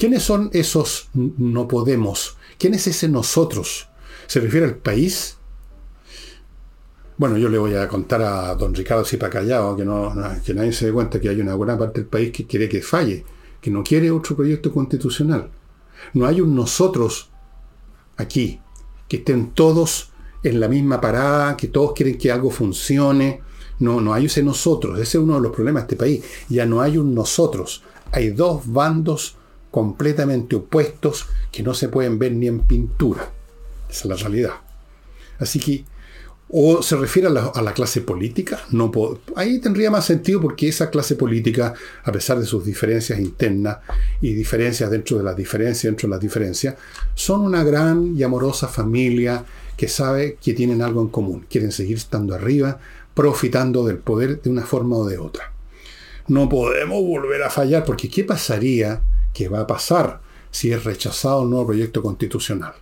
[0.00, 2.38] ¿Quiénes son esos no podemos?
[2.56, 3.86] ¿Quién es ese nosotros?
[4.26, 5.36] ¿Se refiere al país?
[7.18, 10.10] Bueno, yo le voy a contar a don Ricardo Callao que, no,
[10.42, 12.80] que nadie se dé cuenta que hay una buena parte del país que quiere que
[12.80, 13.26] falle,
[13.60, 15.50] que no quiere otro proyecto constitucional.
[16.14, 17.28] No hay un nosotros
[18.16, 18.58] aquí,
[19.06, 23.42] que estén todos en la misma parada, que todos quieren que algo funcione.
[23.80, 24.98] No, no hay ese nosotros.
[24.98, 26.24] Ese es uno de los problemas de este país.
[26.48, 27.82] Ya no hay un nosotros.
[28.12, 29.36] Hay dos bandos
[29.70, 33.30] completamente opuestos que no se pueden ver ni en pintura.
[33.88, 34.54] Esa es la realidad.
[35.38, 35.84] Así que,
[36.48, 38.90] o se refiere a la, clase política, no
[39.36, 43.78] ahí tendría más sentido porque esa clase política, a pesar de sus diferencias internas
[44.20, 46.74] y diferencias dentro de las diferencias, dentro de las diferencias,
[47.14, 49.44] son una gran y amorosa familia
[49.76, 52.80] que sabe que tienen algo en común, quieren seguir estando arriba,
[53.14, 55.52] profitando del poder de una forma o de otra.
[56.26, 59.02] No podemos volver a fallar porque ¿qué pasaría?
[59.32, 60.20] ¿Qué va a pasar
[60.50, 62.74] si es rechazado el nuevo proyecto constitucional?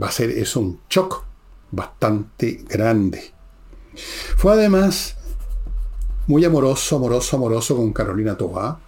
[0.00, 1.24] Va a ser eso un shock
[1.70, 3.32] bastante grande.
[4.36, 5.16] Fue además
[6.26, 8.80] muy amoroso, amoroso, amoroso con Carolina Tobá.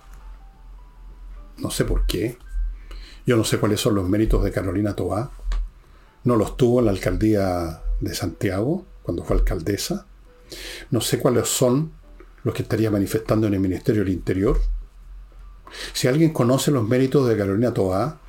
[1.58, 2.38] No sé por qué.
[3.26, 5.30] Yo no sé cuáles son los méritos de Carolina Tobá.
[6.24, 10.06] No los tuvo en la alcaldía de Santiago, cuando fue alcaldesa.
[10.90, 11.92] No sé cuáles son
[12.42, 14.60] los que estaría manifestando en el Ministerio del Interior.
[15.92, 18.20] Si alguien conoce los méritos de Carolina Tobá,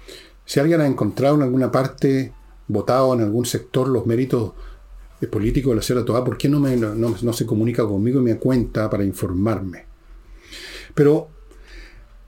[0.46, 2.34] si alguien ha encontrado en alguna parte
[2.68, 4.54] votado en algún sector los méritos
[5.32, 8.38] políticos de la señora Toá, ¿por qué no, me, no, se comunica conmigo y me
[8.38, 9.86] cuenta para informarme?
[10.94, 11.30] Pero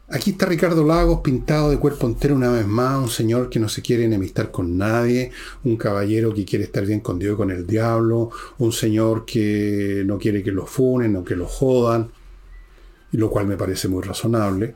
[0.10, 3.70] aquí está Ricardo Lagos pintado de cuerpo entero una vez más, un señor que no
[3.70, 5.32] se quiere enemistar con nadie,
[5.64, 10.04] un caballero que quiere estar bien con Dios y con el diablo, un señor que
[10.06, 12.12] no quiere que lo funen o que lo jodan,
[13.12, 14.76] y lo cual me parece muy razonable.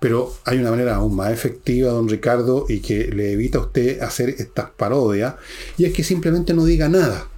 [0.00, 4.00] Pero hay una manera aún más efectiva, don Ricardo, y que le evita a usted
[4.00, 5.36] hacer estas parodias,
[5.76, 7.28] y es que simplemente no diga nada.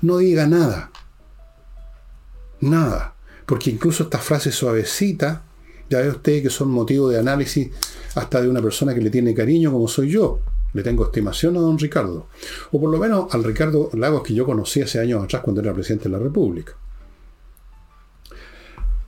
[0.00, 0.90] No diga nada.
[2.60, 3.14] Nada.
[3.46, 5.40] Porque incluso estas frases suavecitas,
[5.90, 7.70] ya ve usted que son motivo de análisis
[8.14, 10.40] hasta de una persona que le tiene cariño como soy yo.
[10.74, 12.28] Le tengo estimación a don Ricardo.
[12.72, 15.72] O por lo menos al Ricardo Lagos que yo conocí hace años atrás cuando era
[15.72, 16.74] presidente de la República.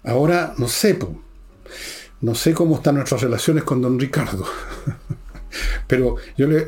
[0.05, 0.99] Ahora, no sé,
[2.23, 4.45] no sé cómo están nuestras relaciones con don Ricardo.
[5.87, 6.67] Pero yo le...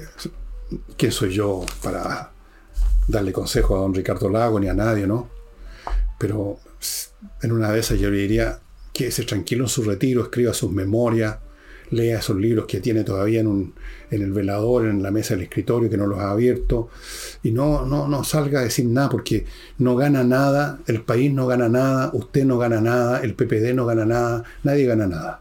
[0.97, 2.33] ¿Qué soy yo para
[3.07, 5.29] darle consejo a don Ricardo Lago ni a nadie, no?
[6.19, 6.59] Pero
[7.43, 8.61] en una de esas yo le diría
[8.93, 11.37] que se tranquilo en su retiro, escriba sus memorias,
[11.93, 13.73] lea esos libros que tiene todavía en,
[14.11, 16.89] el velador, en la mesa del escritorio, que no los ha abierto,
[17.43, 19.47] y no, no, no salga a decir nada, porque
[19.79, 23.87] no gana nada, el país no gana nada, usted no gana nada, el PPD no
[23.87, 25.41] gana nada, nadie gana nada.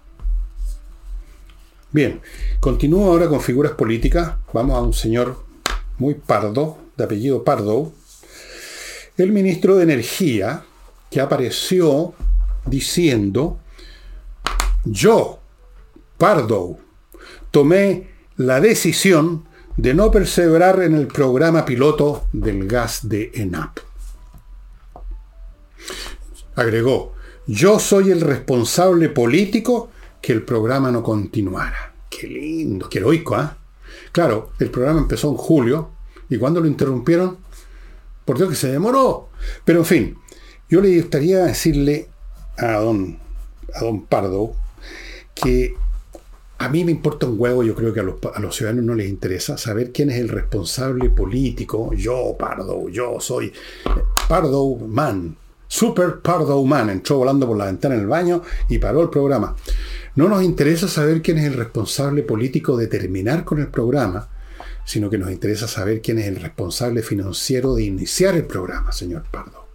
[1.91, 2.22] Bien,
[2.62, 4.36] continúo ahora con figuras políticas.
[4.54, 5.43] Vamos a un señor
[5.97, 7.91] muy pardo, de apellido Pardo,
[9.18, 10.64] el ministro de Energía,
[11.10, 12.14] que apareció
[12.66, 13.60] diciendo,
[14.86, 15.41] yo,
[16.22, 16.78] Pardo,
[17.49, 19.45] tomé la decisión
[19.76, 23.80] de no perseverar en el programa piloto del gas de ENAP.
[26.55, 27.15] Agregó,
[27.47, 29.89] yo soy el responsable político
[30.22, 31.95] que el programa no continuara.
[32.07, 33.57] Qué lindo, qué heroico, ¿ah?
[34.11, 35.89] Claro, el programa empezó en julio
[36.30, 37.39] y cuando lo interrumpieron,
[38.26, 39.30] por Dios que se demoró.
[39.65, 40.17] Pero en fin,
[40.69, 42.09] yo le gustaría decirle
[42.59, 43.17] a don,
[43.74, 44.53] a don Pardo
[45.34, 45.74] que
[46.62, 49.57] a mí me importa un huevo, yo creo que a los, ciudadanos no les interesa
[49.57, 51.91] saber quién es el responsable político.
[51.95, 53.51] Yo, Pardo, yo soy
[54.30, 55.36] Pardo Man,
[55.68, 56.91] Super Pardo Man.
[56.91, 59.55] Entró volando por la ventana en el baño y paró el programa.
[60.14, 64.30] No nos interesa saber quién es el responsable político de terminar con el programa,
[64.86, 69.24] sino que nos interesa saber quién es el responsable financiero de iniciar el programa, señor
[69.32, 69.66] Pardo.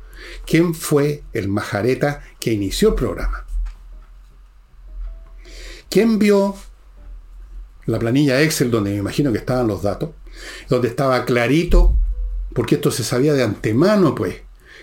[0.46, 3.44] ¿Quién fue el majareta que inició el programa?
[5.88, 6.54] ¿Quién vio
[7.86, 10.10] la planilla Excel donde me imagino que estaban los datos?
[10.68, 11.96] Donde estaba clarito,
[12.52, 14.36] porque esto se sabía de antemano, pues.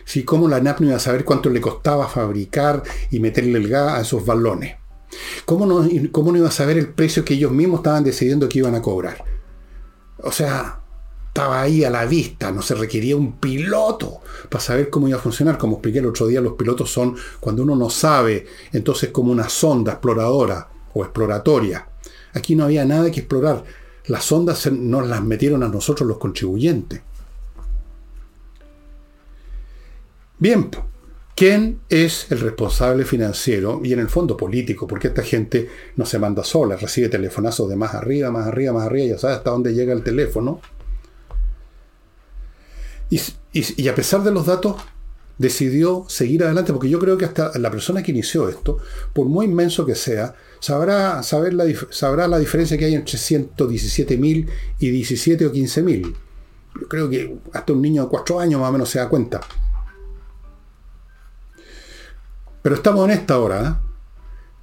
[0.06, 3.70] Si cómo la NAP no iba a saber cuánto le costaba fabricar y meterle el
[3.70, 4.76] gas a esos balones.
[5.46, 8.76] ¿Cómo no, ¿Cómo iba a saber el precio que ellos mismos estaban decidiendo que iban
[8.76, 9.24] a cobrar?
[10.18, 10.80] O sea,
[11.28, 15.22] estaba ahí a la vista, no se requería un piloto para saber cómo iba a
[15.22, 15.58] funcionar.
[15.58, 19.50] Como expliqué el otro día, los pilotos son cuando uno no sabe, entonces como una
[19.50, 21.88] sonda exploradora o exploratoria.
[22.34, 23.64] Aquí no había nada que explorar.
[24.08, 27.02] Las sondas nos las metieron a nosotros los contribuyentes.
[30.40, 30.70] Bien,
[31.36, 34.86] ¿Quién es el responsable financiero y en el fondo político?
[34.86, 38.86] Porque esta gente no se manda sola, recibe telefonazos de más arriba, más arriba, más
[38.86, 40.62] arriba, ya sabe hasta dónde llega el teléfono.
[43.10, 44.76] y, a pesar de los datos,
[45.38, 48.78] decidió seguir adelante, porque yo creo que hasta la persona que inició esto,
[49.14, 54.48] por muy inmenso que sea, sabrá, saber la, sabrá la diferencia que hay entre 117.000
[54.80, 56.16] y 17 o 15.000.
[56.82, 59.42] Yo creo que hasta un niño de 4 años más o menos se da cuenta.
[62.62, 63.62] Pero estamos en esta hora.
[63.62, 63.94] ¿eh?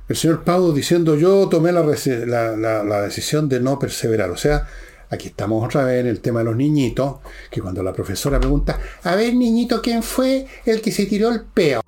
[0.09, 4.31] El señor Pau diciendo yo tomé la, la decisión de no perseverar.
[4.31, 4.67] O sea,
[5.11, 7.17] Aquí estamos otra vez en el tema de los niñitos,
[7.51, 11.43] que cuando la profesora pregunta, a ver niñito, ¿quién fue el que se tiró el
[11.43, 11.83] peo?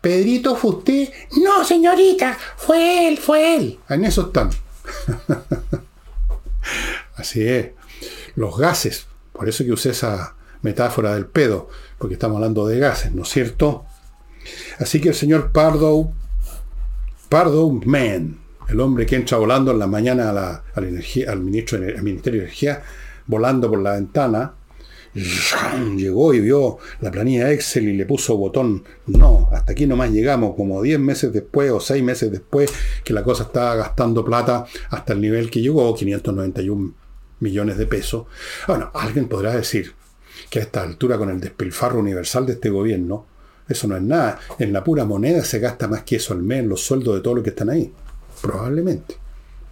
[0.00, 1.08] Pedrito, ¿fue usted?
[1.42, 3.80] No, señorita, fue él, fue él.
[3.88, 4.50] En eso están.
[7.16, 7.70] Así es.
[8.36, 9.06] Los gases.
[9.32, 13.30] Por eso que usé esa metáfora del pedo, porque estamos hablando de gases, ¿no es
[13.30, 13.84] cierto?
[14.78, 16.12] Así que el señor Pardo,
[17.28, 18.38] Pardo Man,
[18.68, 22.82] el hombre que entra volando en la mañana al, ministro, al Ministerio de Energía,
[23.26, 24.54] volando por la ventana,
[25.96, 30.56] llegó y vio la planilla Excel y le puso botón no, hasta aquí nomás llegamos,
[30.56, 32.72] como 10 meses después o 6 meses después
[33.04, 36.94] que la cosa estaba gastando plata hasta el nivel que llegó, 591
[37.40, 38.26] millones de pesos.
[38.66, 39.92] Bueno, alguien podrá decir
[40.50, 43.26] que a esta altura con el despilfarro universal de este gobierno,
[43.68, 44.38] eso no es nada.
[44.58, 47.36] En la pura moneda se gasta más que eso al mes los sueldos de todos
[47.36, 47.92] los que están ahí.
[48.44, 49.16] Probablemente.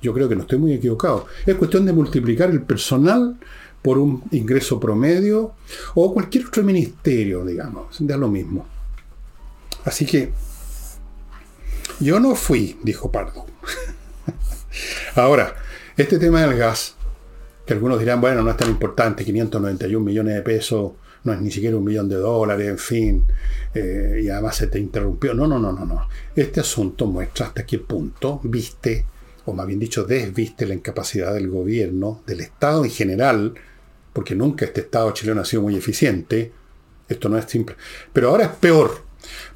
[0.00, 1.26] Yo creo que no estoy muy equivocado.
[1.44, 3.36] Es cuestión de multiplicar el personal
[3.82, 5.52] por un ingreso promedio
[5.94, 8.66] o cualquier otro ministerio, digamos, da lo mismo.
[9.84, 10.32] Así que
[12.00, 13.44] yo no fui, dijo Pardo.
[15.16, 15.54] Ahora,
[15.98, 16.94] este tema del gas,
[17.66, 20.92] que algunos dirán, bueno, no es tan importante, 591 millones de pesos,
[21.24, 23.24] no es ni siquiera un millón de dólares, en fin,
[23.74, 25.34] eh, y además se te interrumpió.
[25.34, 26.08] No, no, no, no, no.
[26.34, 29.04] Este asunto muestra hasta qué punto viste,
[29.44, 33.54] o más bien dicho, desviste la incapacidad del gobierno, del Estado en general,
[34.12, 36.52] porque nunca este Estado chileno ha sido muy eficiente.
[37.08, 37.76] Esto no es simple.
[38.12, 39.04] Pero ahora es peor,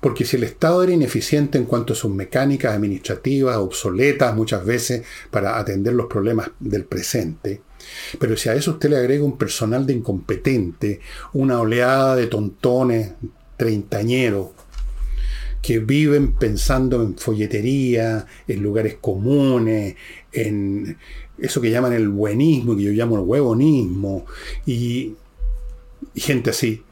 [0.01, 5.05] porque si el Estado era ineficiente en cuanto a sus mecánicas administrativas, obsoletas muchas veces
[5.31, 7.63] para atender los problemas del presente,
[8.19, 11.01] pero si a eso usted le agrega un personal de incompetente,
[11.33, 13.13] una oleada de tontones,
[13.57, 14.49] treintañeros,
[15.63, 19.97] que viven pensando en folletería, en lugares comunes,
[20.31, 20.97] en
[21.39, 24.27] eso que llaman el buenismo, que yo llamo el huevonismo,
[24.65, 25.15] y,
[26.15, 26.83] y gente así.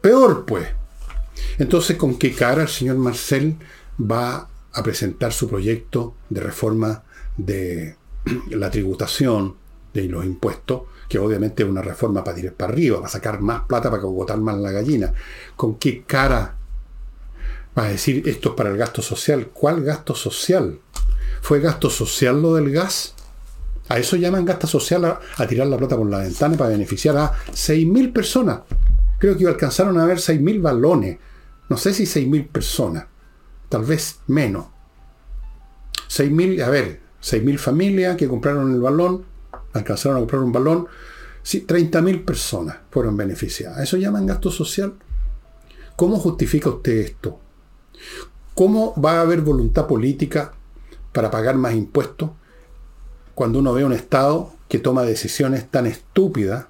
[0.00, 0.68] Peor pues.
[1.58, 3.56] Entonces, ¿con qué cara el señor Marcel
[4.00, 7.02] va a presentar su proyecto de reforma
[7.36, 7.96] de
[8.50, 9.56] la tributación,
[9.94, 13.62] de los impuestos, que obviamente es una reforma para tirar para arriba, para sacar más
[13.62, 15.14] plata, para cogotar más la gallina.
[15.56, 16.56] ¿Con qué cara
[17.78, 19.48] va a decir esto es para el gasto social?
[19.52, 20.80] ¿Cuál gasto social?
[21.40, 23.14] ¿Fue gasto social lo del gas?
[23.88, 27.32] A eso llaman gasto social a, tirar la plata por la ventana para beneficiar a
[27.52, 28.60] 6.000 personas.
[29.18, 31.18] Creo que alcanzaron a ver 6.000 balones.
[31.68, 33.06] No sé si 6.000 personas.
[33.68, 34.66] Tal vez menos.
[36.08, 39.24] 6.000, a ver, 6.000 familias que compraron el balón,
[39.74, 40.86] alcanzaron a comprar un balón,
[41.42, 43.80] sí, 30.000 personas fueron beneficiadas.
[43.80, 44.94] ¿Eso llaman gasto social?
[45.96, 47.38] ¿Cómo justifica usted esto?
[48.54, 50.52] ¿Cómo va a haber voluntad política
[51.12, 52.30] para pagar más impuestos
[53.34, 56.66] cuando uno ve un Estado que toma decisiones tan estúpidas,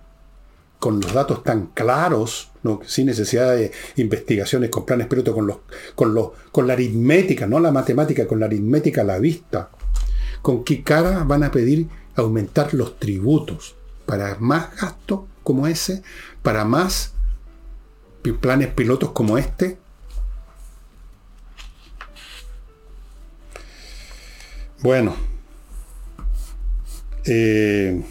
[0.79, 2.51] con los datos tan claros,
[2.87, 5.59] sin necesidad de investigaciones con planes piloto, con, los,
[5.95, 9.71] con, los, con la aritmética, no la matemática, con la aritmética a la vista?
[10.43, 13.75] ¿Con qué cara van a pedir aumentar los tributos
[14.07, 16.03] para más gastos como ese,
[16.43, 17.13] para más
[18.33, 19.79] planes pilotos como este.
[24.81, 25.15] Bueno,
[27.25, 28.03] eh,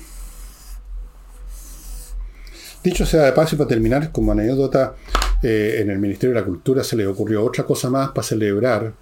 [2.83, 4.95] dicho sea de paso y para terminar, como anécdota,
[5.41, 8.93] eh, en el Ministerio de la Cultura se le ocurrió otra cosa más para celebrar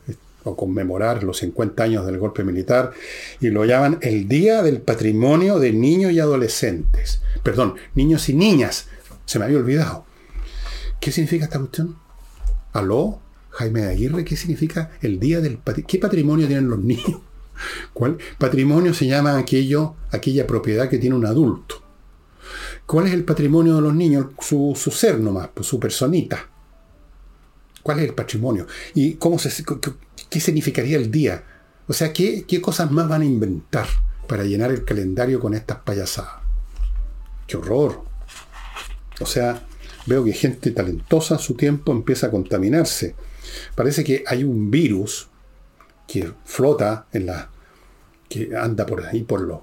[0.44, 2.92] o conmemorar los 50 años del golpe militar
[3.40, 7.22] y lo llaman el Día del Patrimonio de Niños y Adolescentes.
[7.44, 8.88] Perdón, niños y niñas.
[9.26, 10.06] Se me había olvidado.
[11.00, 11.98] ¿Qué significa esta cuestión?
[12.74, 13.20] ¿Aló?
[13.52, 15.88] Jaime de Aguirre, ¿qué significa el Día del Patrimonio?
[15.88, 17.20] ¿Qué patrimonio tienen los niños?
[17.94, 18.18] ¿Cuál?
[18.38, 21.84] Patrimonio se llama aquello, aquella propiedad que tiene un adulto.
[22.86, 24.28] ¿Cuál es el patrimonio de los niños?
[24.40, 26.50] Su, su ser nomás, pues, su personita.
[27.84, 28.68] ¿Cuál es el patrimonio?
[28.94, 29.50] ¿Y cómo se,
[30.32, 31.44] qué significaría el día?
[31.88, 33.86] O sea, ¿qué, ¿qué cosas más van a inventar
[34.28, 36.42] para llenar el calendario con estas payasadas?
[37.46, 38.04] ¡Qué horror!
[39.20, 39.62] O sea,
[40.08, 43.14] veo que gente talentosa a su tiempo empieza a contaminarse.
[43.76, 45.28] Parece que hay un virus
[46.08, 47.50] que flota en la.
[48.30, 49.60] que anda por ahí por los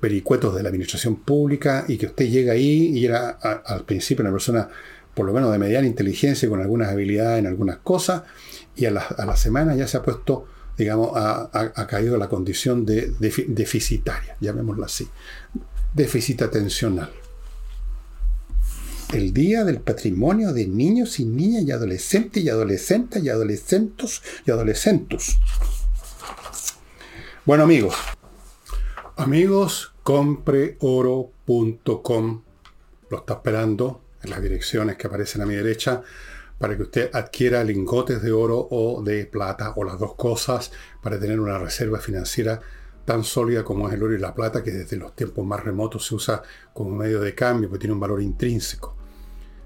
[0.00, 4.32] vericuetos de la administración pública y que usted llega ahí y era al principio una
[4.32, 4.68] persona
[5.18, 8.22] por lo menos de mediana inteligencia, con algunas habilidades en algunas cosas,
[8.78, 12.28] y a la, a la semana ya se ha puesto, digamos, ha, ha- caído la
[12.28, 15.08] condición de, defi- deficitaria, llamémoslo así,
[15.94, 17.10] déficit atencional.
[19.12, 24.50] El Día del Patrimonio de Niños y Niñas y Adolescentes y Adolescentes y Adolescentos y
[24.50, 25.38] Adolescentos.
[27.46, 27.94] Bueno amigos,
[29.16, 32.42] amigos, compreoro.com
[33.10, 36.02] lo está esperando en las direcciones que aparecen a mi derecha
[36.58, 41.18] para que usted adquiera lingotes de oro o de plata o las dos cosas para
[41.18, 42.60] tener una reserva financiera
[43.04, 46.06] tan sólida como es el oro y la plata que desde los tiempos más remotos
[46.06, 46.42] se usa
[46.74, 48.94] como medio de cambio porque tiene un valor intrínseco.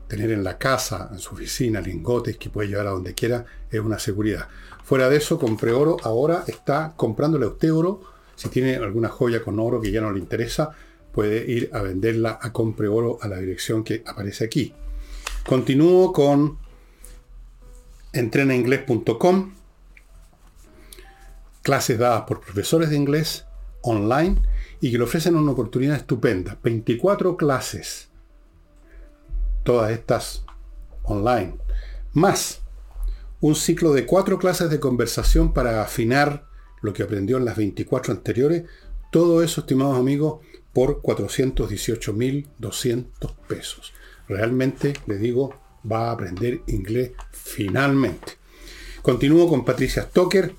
[0.07, 3.81] Tener en la casa, en su oficina, lingotes que puede llevar a donde quiera es
[3.81, 4.47] una seguridad.
[4.85, 8.03] Fuera de eso, Compre Oro ahora está comprándole a usted oro.
[8.37, 10.71] Si tiene alguna joya con oro que ya no le interesa,
[11.13, 14.73] puede ir a venderla a Compre Oro a la dirección que aparece aquí.
[15.45, 16.62] Continúo con
[18.13, 19.55] entrenainglés.com,
[21.63, 23.47] clases dadas por profesores de inglés
[23.83, 24.43] online
[24.81, 26.59] y que le ofrecen una oportunidad estupenda.
[26.63, 28.09] 24 clases,
[29.65, 30.45] todas estas
[31.05, 31.57] online,
[32.13, 32.63] más
[33.43, 36.47] un ciclo de cuatro clases de conversación para afinar
[36.81, 38.67] lo que aprendió en las 24 anteriores.
[39.11, 40.39] Todo eso, estimados amigos,
[40.73, 43.93] por 418.200 pesos.
[44.29, 45.57] Realmente, le digo,
[45.91, 48.39] va a aprender inglés finalmente.
[49.03, 50.55] Continúo con Patricia Stoker,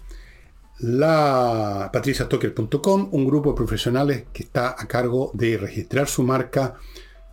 [0.79, 6.75] la patriciastocker.com, un grupo de profesionales que está a cargo de registrar su marca,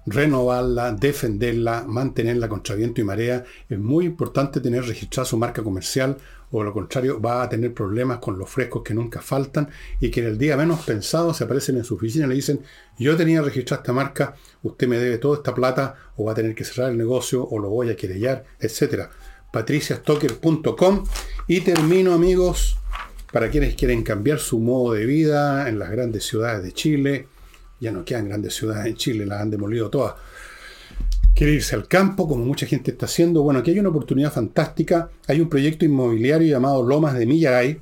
[0.07, 3.45] renovarla, defenderla, mantenerla contra viento y marea.
[3.69, 6.17] Es muy importante tener registrada su marca comercial
[6.53, 9.69] o lo contrario va a tener problemas con los frescos que nunca faltan
[10.01, 12.61] y que en el día menos pensado se aparecen en su oficina y le dicen
[12.99, 16.55] yo tenía registrada esta marca, usted me debe toda esta plata o va a tener
[16.55, 19.11] que cerrar el negocio o lo voy a querellar, etcétera.
[19.53, 21.05] patriciastocker.com
[21.49, 22.77] y termino amigos
[23.33, 27.29] para quienes quieren cambiar su modo de vida en las grandes ciudades de Chile,
[27.81, 30.15] ya no quedan grandes ciudades en Chile, las han demolido todas.
[31.35, 33.43] Quiere irse al campo, como mucha gente está haciendo.
[33.43, 35.11] Bueno, aquí hay una oportunidad fantástica.
[35.27, 37.81] Hay un proyecto inmobiliario llamado Lomas de Millaray,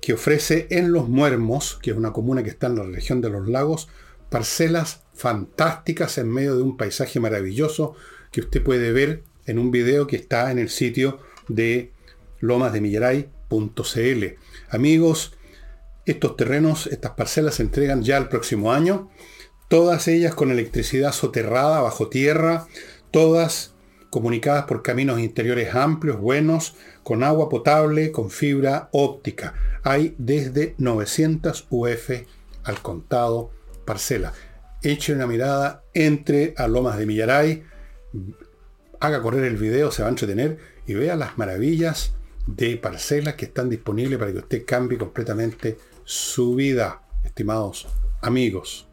[0.00, 3.30] que ofrece en Los Muermos, que es una comuna que está en la región de
[3.30, 3.88] los lagos,
[4.30, 7.96] parcelas fantásticas en medio de un paisaje maravilloso
[8.30, 11.92] que usted puede ver en un video que está en el sitio de
[12.38, 14.24] lomasdemillaray.cl.
[14.70, 15.34] Amigos,
[16.06, 19.10] estos terrenos, estas parcelas se entregan ya el próximo año,
[19.68, 22.68] todas ellas con electricidad soterrada bajo tierra,
[23.10, 23.74] todas
[24.10, 29.54] comunicadas por caminos interiores amplios, buenos, con agua potable, con fibra óptica.
[29.82, 32.10] Hay desde 900 UF
[32.62, 33.50] al contado
[33.84, 34.32] parcela.
[34.82, 37.64] Eche una mirada, entre a Lomas de Millaray,
[39.00, 42.14] haga correr el video, se va a entretener y vea las maravillas
[42.46, 47.88] de parcelas que están disponibles para que usted cambie completamente su vida, estimados
[48.22, 48.88] amigos.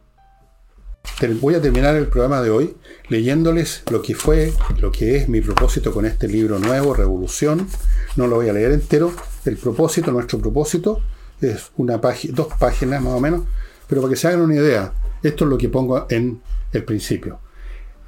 [1.39, 2.75] Voy a terminar el programa de hoy
[3.07, 7.67] leyéndoles lo que fue, lo que es mi propósito con este libro nuevo, Revolución.
[8.15, 9.13] No lo voy a leer entero.
[9.45, 11.01] El propósito, nuestro propósito,
[11.39, 13.43] es una página, dos páginas más o menos,
[13.87, 14.93] pero para que se hagan una idea,
[15.27, 17.39] esto es lo que pongo en el principio.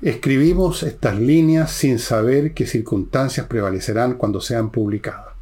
[0.01, 5.33] Escribimos estas líneas sin saber qué circunstancias prevalecerán cuando sean publicadas.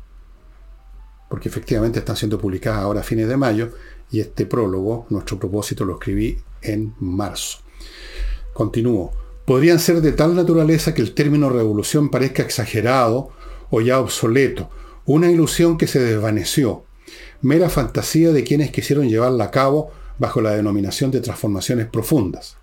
[1.30, 3.71] Porque efectivamente están siendo publicadas ahora a fines de mayo
[4.11, 7.59] y este prólogo, nuestro propósito, lo escribí en marzo.
[8.53, 9.11] Continúo.
[9.45, 13.32] Podrían ser de tal naturaleza que el término revolución parezca exagerado
[13.69, 14.69] o ya obsoleto,
[15.05, 16.86] una ilusión que se desvaneció,
[17.41, 22.57] mera fantasía de quienes quisieron llevarla a cabo bajo la denominación de transformaciones profundas.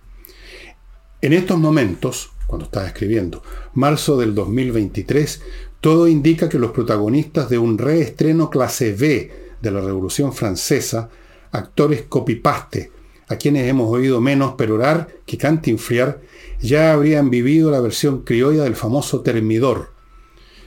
[1.20, 3.42] En estos momentos, cuando estaba escribiendo,
[3.74, 5.42] marzo del 2023,
[5.80, 9.30] todo indica que los protagonistas de un reestreno clase B
[9.60, 11.10] de la Revolución Francesa,
[11.50, 12.90] actores copypaste,
[13.28, 16.20] a quienes hemos oído menos perorar que cantinfriar,
[16.60, 19.92] ya habrían vivido la versión criolla del famoso termidor,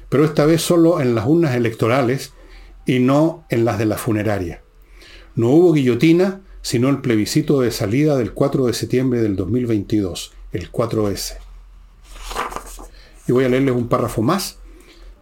[0.10, 2.34] pero esta vez solo en las urnas electorales
[2.86, 4.62] y no en las de la funeraria.
[5.36, 10.72] No hubo guillotina, sino el plebiscito de salida del 4 de septiembre del 2022, el
[10.72, 11.38] 4S.
[13.28, 14.58] Y voy a leerles un párrafo más.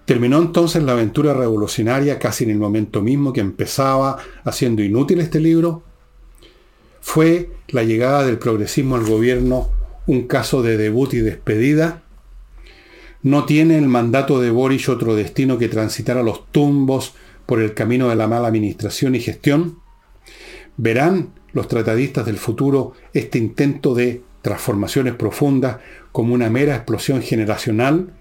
[0.05, 5.41] Terminó entonces la aventura revolucionaria casi en el momento mismo que empezaba, haciendo inútil este
[5.41, 5.83] libro.
[7.01, 9.67] Fue la llegada del progresismo al gobierno
[10.07, 12.03] un caso de debut y despedida.
[13.21, 17.15] No tiene el mandato de Boris otro destino que transitar a los tumbos
[17.45, 19.82] por el camino de la mala administración y gestión.
[20.77, 25.77] Verán los tratadistas del futuro este intento de transformaciones profundas
[26.11, 28.13] como una mera explosión generacional,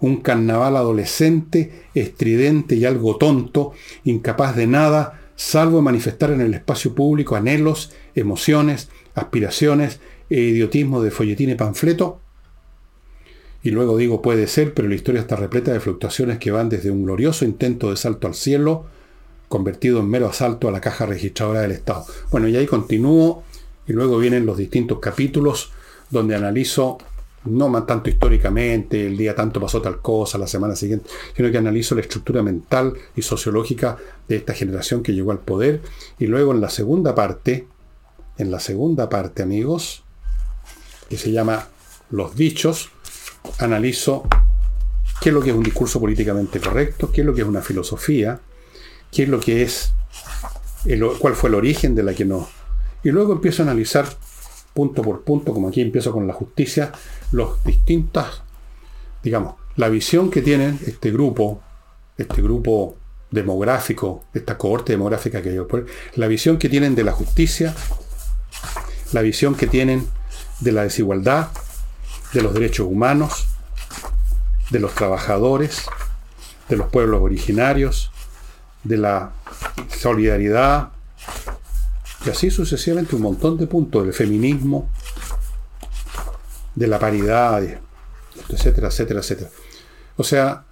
[0.00, 3.72] un carnaval adolescente, estridente y algo tonto,
[4.04, 10.00] incapaz de nada, salvo manifestar en el espacio público anhelos, emociones, aspiraciones
[10.30, 12.20] e idiotismo de folletín y panfleto?
[13.62, 16.90] Y luego digo puede ser, pero la historia está repleta de fluctuaciones que van desde
[16.90, 18.86] un glorioso intento de salto al cielo,
[19.48, 22.04] convertido en mero asalto a la caja registradora del Estado.
[22.30, 23.42] Bueno, y ahí continúo,
[23.86, 25.72] y luego vienen los distintos capítulos
[26.10, 26.98] donde analizo,
[27.44, 31.58] no más tanto históricamente, el día tanto pasó tal cosa, la semana siguiente, sino que
[31.58, 33.96] analizo la estructura mental y sociológica
[34.28, 35.80] de esta generación que llegó al poder.
[36.18, 37.66] Y luego en la segunda parte,
[38.36, 40.04] en la segunda parte, amigos,
[41.08, 41.68] que se llama
[42.10, 42.90] Los dichos,
[43.58, 44.24] analizo
[45.20, 47.62] qué es lo que es un discurso políticamente correcto, qué es lo que es una
[47.62, 48.40] filosofía,
[49.10, 49.92] qué es lo que es,
[51.18, 52.48] cuál fue el origen de la que no.
[53.02, 54.06] Y luego empiezo a analizar
[54.74, 56.92] punto por punto, como aquí empiezo con la justicia,
[57.32, 58.42] los distintas,
[59.22, 61.60] digamos, la visión que tienen este grupo,
[62.16, 62.96] este grupo
[63.30, 65.66] demográfico, esta cohorte demográfica que yo,
[66.14, 67.74] la visión que tienen de la justicia,
[69.12, 70.06] la visión que tienen
[70.60, 71.48] de la desigualdad,
[72.32, 73.46] de los derechos humanos,
[74.70, 75.86] de los trabajadores,
[76.68, 78.10] de los pueblos originarios,
[78.88, 79.30] de la
[79.88, 80.88] solidaridad,
[82.24, 84.90] y así sucesivamente un montón de puntos del feminismo,
[86.74, 87.62] de la paridad,
[88.48, 89.50] etcétera, etcétera, etcétera.
[90.16, 90.64] O sea,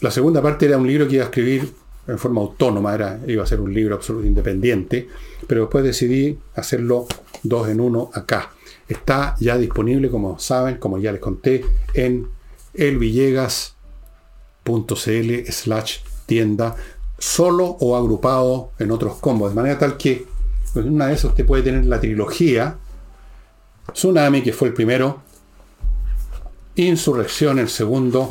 [0.00, 1.72] la segunda parte era un libro que iba a escribir
[2.06, 5.08] en forma autónoma, era, iba a ser un libro absolutamente independiente,
[5.46, 7.06] pero después decidí hacerlo
[7.42, 8.50] dos en uno acá.
[8.88, 12.28] Está ya disponible, como saben, como ya les conté, en
[12.72, 13.74] elvillegas.cl
[15.50, 16.76] slash tienda,
[17.18, 20.26] solo o agrupado en otros combos, de manera tal que
[20.72, 22.76] pues, una de esas usted puede tener la trilogía
[23.92, 25.22] Tsunami, que fue el primero,
[26.76, 28.28] Insurrección el segundo,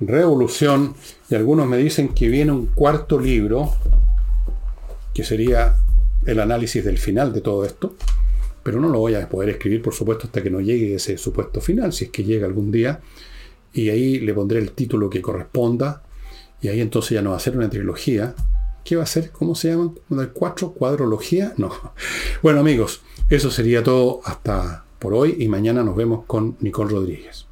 [0.00, 0.94] Revolución,
[1.28, 3.72] y algunos me dicen que viene un cuarto libro,
[5.14, 5.76] que sería
[6.24, 7.94] el análisis del final de todo esto,
[8.62, 11.60] pero no lo voy a poder escribir, por supuesto, hasta que no llegue ese supuesto
[11.60, 13.00] final, si es que llega algún día,
[13.72, 16.02] y ahí le pondré el título que corresponda,
[16.62, 18.34] y ahí entonces ya no va a ser una trilogía.
[18.84, 19.30] ¿Qué va a ser?
[19.32, 19.92] ¿Cómo se llama?
[20.08, 20.72] ¿Una cuatro?
[20.72, 21.52] ¿Cuadrología?
[21.56, 21.70] No.
[22.42, 27.46] Bueno amigos, eso sería todo hasta por hoy y mañana nos vemos con Nicole Rodríguez.